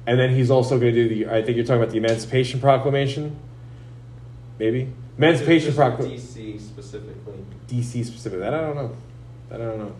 and 0.06 0.20
then 0.20 0.36
he's 0.36 0.52
also 0.52 0.78
gonna 0.78 0.92
do 0.92 1.10
the. 1.10 1.26
I 1.26 1.42
think 1.42 1.58
you're 1.58 1.66
talking 1.66 1.82
about 1.82 1.92
the 1.92 1.98
Emancipation 1.98 2.60
Proclamation. 2.60 3.36
Maybe 4.60 4.94
Emancipation 5.18 5.74
Proclamation. 5.74 6.16
D.C. 6.16 6.60
specifically. 6.60 7.44
DC 7.68 8.06
specifically. 8.06 8.42
That 8.42 8.54
I 8.54 8.62
don't 8.62 8.76
know. 8.76 8.96
That 9.50 9.62
I 9.62 9.66
don't 9.66 9.80
know. 9.80 9.96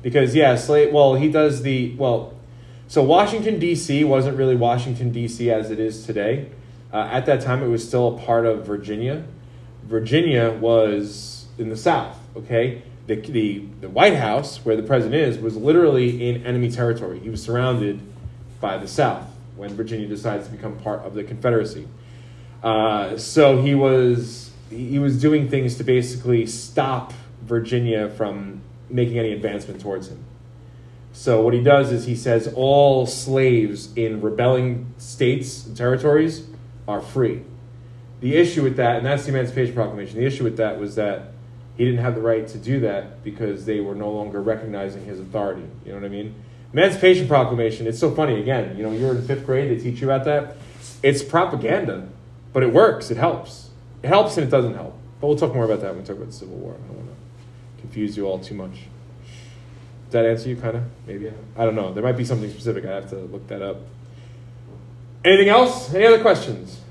Because 0.00 0.32
yeah, 0.32 0.54
slave. 0.54 0.92
Well, 0.92 1.16
he 1.16 1.28
does 1.28 1.62
the 1.62 1.92
well. 1.96 2.34
So 2.86 3.02
Washington 3.02 3.58
D.C. 3.58 4.04
wasn't 4.04 4.38
really 4.38 4.54
Washington 4.54 5.10
D.C. 5.10 5.50
as 5.50 5.72
it 5.72 5.80
is 5.80 6.06
today. 6.06 6.52
Uh, 6.92 7.08
at 7.10 7.26
that 7.26 7.40
time, 7.40 7.64
it 7.64 7.68
was 7.68 7.84
still 7.84 8.16
a 8.16 8.20
part 8.20 8.46
of 8.46 8.64
Virginia. 8.64 9.24
Virginia 9.84 10.50
was 10.50 11.46
in 11.58 11.68
the 11.68 11.76
South. 11.76 12.18
Okay, 12.36 12.82
the 13.06 13.16
the 13.16 13.66
the 13.80 13.88
White 13.88 14.16
House, 14.16 14.64
where 14.64 14.76
the 14.76 14.82
president 14.82 15.14
is, 15.14 15.38
was 15.38 15.56
literally 15.56 16.28
in 16.28 16.46
enemy 16.46 16.70
territory. 16.70 17.18
He 17.18 17.30
was 17.30 17.42
surrounded 17.42 18.00
by 18.60 18.78
the 18.78 18.88
South 18.88 19.26
when 19.56 19.74
Virginia 19.74 20.08
decides 20.08 20.46
to 20.46 20.52
become 20.52 20.78
part 20.78 21.00
of 21.00 21.14
the 21.14 21.24
Confederacy. 21.24 21.86
Uh, 22.62 23.16
so 23.18 23.60
he 23.60 23.74
was 23.74 24.50
he 24.70 24.98
was 24.98 25.20
doing 25.20 25.48
things 25.48 25.76
to 25.76 25.84
basically 25.84 26.46
stop 26.46 27.12
Virginia 27.42 28.08
from 28.08 28.62
making 28.88 29.18
any 29.18 29.32
advancement 29.32 29.80
towards 29.80 30.08
him. 30.08 30.24
So 31.12 31.42
what 31.42 31.52
he 31.52 31.62
does 31.62 31.92
is 31.92 32.06
he 32.06 32.16
says 32.16 32.50
all 32.54 33.06
slaves 33.06 33.92
in 33.96 34.22
rebelling 34.22 34.94
states 34.96 35.66
and 35.66 35.76
territories 35.76 36.46
are 36.88 37.00
free. 37.00 37.42
The 38.22 38.36
issue 38.36 38.62
with 38.62 38.76
that, 38.76 38.96
and 38.96 39.04
that's 39.04 39.24
the 39.24 39.30
Emancipation 39.30 39.74
Proclamation. 39.74 40.18
The 40.18 40.24
issue 40.24 40.44
with 40.44 40.56
that 40.56 40.78
was 40.78 40.94
that 40.94 41.32
he 41.76 41.84
didn't 41.84 42.00
have 42.00 42.14
the 42.14 42.20
right 42.20 42.46
to 42.48 42.58
do 42.58 42.80
that 42.80 43.24
because 43.24 43.66
they 43.66 43.80
were 43.80 43.94
no 43.94 44.10
longer 44.10 44.40
recognizing 44.40 45.04
his 45.04 45.18
authority. 45.18 45.66
You 45.84 45.92
know 45.92 45.98
what 45.98 46.06
I 46.06 46.08
mean? 46.08 46.34
Emancipation 46.72 47.26
Proclamation. 47.26 47.86
It's 47.86 47.98
so 47.98 48.14
funny. 48.14 48.40
Again, 48.40 48.76
you 48.76 48.84
know, 48.84 48.92
you're 48.92 49.14
in 49.14 49.26
fifth 49.26 49.44
grade. 49.44 49.70
They 49.70 49.82
teach 49.82 50.00
you 50.00 50.10
about 50.10 50.24
that. 50.24 50.56
It's 51.02 51.22
propaganda, 51.22 52.08
but 52.52 52.62
it 52.62 52.72
works. 52.72 53.10
It 53.10 53.16
helps. 53.16 53.70
It 54.02 54.08
helps 54.08 54.36
and 54.36 54.46
it 54.46 54.50
doesn't 54.50 54.74
help. 54.74 54.96
But 55.20 55.26
we'll 55.26 55.36
talk 55.36 55.54
more 55.54 55.64
about 55.64 55.80
that 55.80 55.90
when 55.90 56.02
we 56.02 56.04
talk 56.04 56.16
about 56.16 56.28
the 56.28 56.32
Civil 56.32 56.56
War. 56.56 56.74
I 56.74 56.86
don't 56.86 56.96
want 56.96 57.08
to 57.08 57.80
confuse 57.80 58.16
you 58.16 58.26
all 58.26 58.38
too 58.38 58.54
much. 58.54 58.72
Does 60.04 60.12
that 60.12 60.26
answer 60.26 60.48
you, 60.48 60.56
kind 60.56 60.76
of? 60.76 60.84
Maybe. 61.06 61.32
I 61.56 61.64
don't 61.64 61.74
know. 61.74 61.92
There 61.92 62.02
might 62.02 62.16
be 62.16 62.24
something 62.24 62.50
specific. 62.50 62.84
I 62.84 62.92
have 62.92 63.10
to 63.10 63.16
look 63.16 63.48
that 63.48 63.62
up. 63.62 63.78
Anything 65.24 65.48
else? 65.48 65.92
Any 65.94 66.04
other 66.04 66.20
questions? 66.20 66.81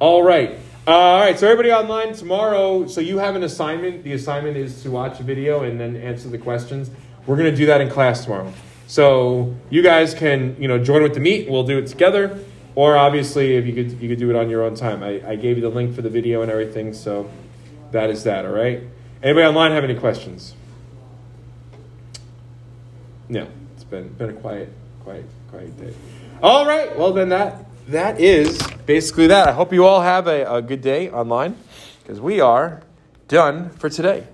All 0.00 0.22
right. 0.22 0.52
Uh, 0.86 0.90
all 0.92 1.20
right. 1.20 1.38
So 1.38 1.46
everybody 1.46 1.72
online 1.72 2.14
tomorrow. 2.14 2.86
So 2.86 3.00
you 3.00 3.18
have 3.18 3.34
an 3.34 3.42
assignment. 3.42 4.04
The 4.04 4.12
assignment 4.12 4.56
is 4.56 4.80
to 4.82 4.90
watch 4.92 5.18
a 5.18 5.24
video 5.24 5.64
and 5.64 5.78
then 5.80 5.96
answer 5.96 6.28
the 6.28 6.38
questions. 6.38 6.90
We're 7.26 7.36
going 7.36 7.50
to 7.50 7.56
do 7.56 7.66
that 7.66 7.80
in 7.80 7.90
class 7.90 8.22
tomorrow. 8.22 8.52
So 8.86 9.54
you 9.70 9.82
guys 9.82 10.14
can 10.14 10.56
you 10.60 10.68
know 10.68 10.82
join 10.82 11.02
with 11.02 11.14
the 11.14 11.20
meet. 11.20 11.50
We'll 11.50 11.64
do 11.64 11.78
it 11.78 11.88
together. 11.88 12.38
Or 12.76 12.96
obviously, 12.96 13.56
if 13.56 13.66
you 13.66 13.74
could 13.74 14.00
you 14.00 14.08
could 14.08 14.20
do 14.20 14.30
it 14.30 14.36
on 14.36 14.48
your 14.48 14.62
own 14.62 14.76
time. 14.76 15.02
I, 15.02 15.20
I 15.30 15.36
gave 15.36 15.56
you 15.56 15.62
the 15.62 15.68
link 15.68 15.96
for 15.96 16.02
the 16.02 16.10
video 16.10 16.42
and 16.42 16.50
everything. 16.50 16.94
So 16.94 17.28
that 17.90 18.08
is 18.08 18.22
that. 18.22 18.46
All 18.46 18.52
right. 18.52 18.82
Anybody 19.20 19.46
online 19.46 19.72
have 19.72 19.82
any 19.82 19.96
questions? 19.96 20.54
No. 23.28 23.48
It's 23.74 23.82
been 23.82 24.10
been 24.10 24.30
a 24.30 24.34
quiet 24.34 24.72
quiet 25.02 25.24
quiet 25.50 25.76
day. 25.76 25.92
All 26.40 26.66
right. 26.66 26.96
Well 26.96 27.12
then 27.12 27.30
that 27.30 27.67
that 27.88 28.20
is 28.20 28.60
basically 28.86 29.28
that. 29.28 29.48
I 29.48 29.52
hope 29.52 29.72
you 29.72 29.84
all 29.86 30.02
have 30.02 30.26
a, 30.26 30.56
a 30.56 30.62
good 30.62 30.82
day 30.82 31.10
online 31.10 31.56
because 32.02 32.20
we 32.20 32.40
are 32.40 32.82
done 33.28 33.70
for 33.70 33.88
today. 33.88 34.26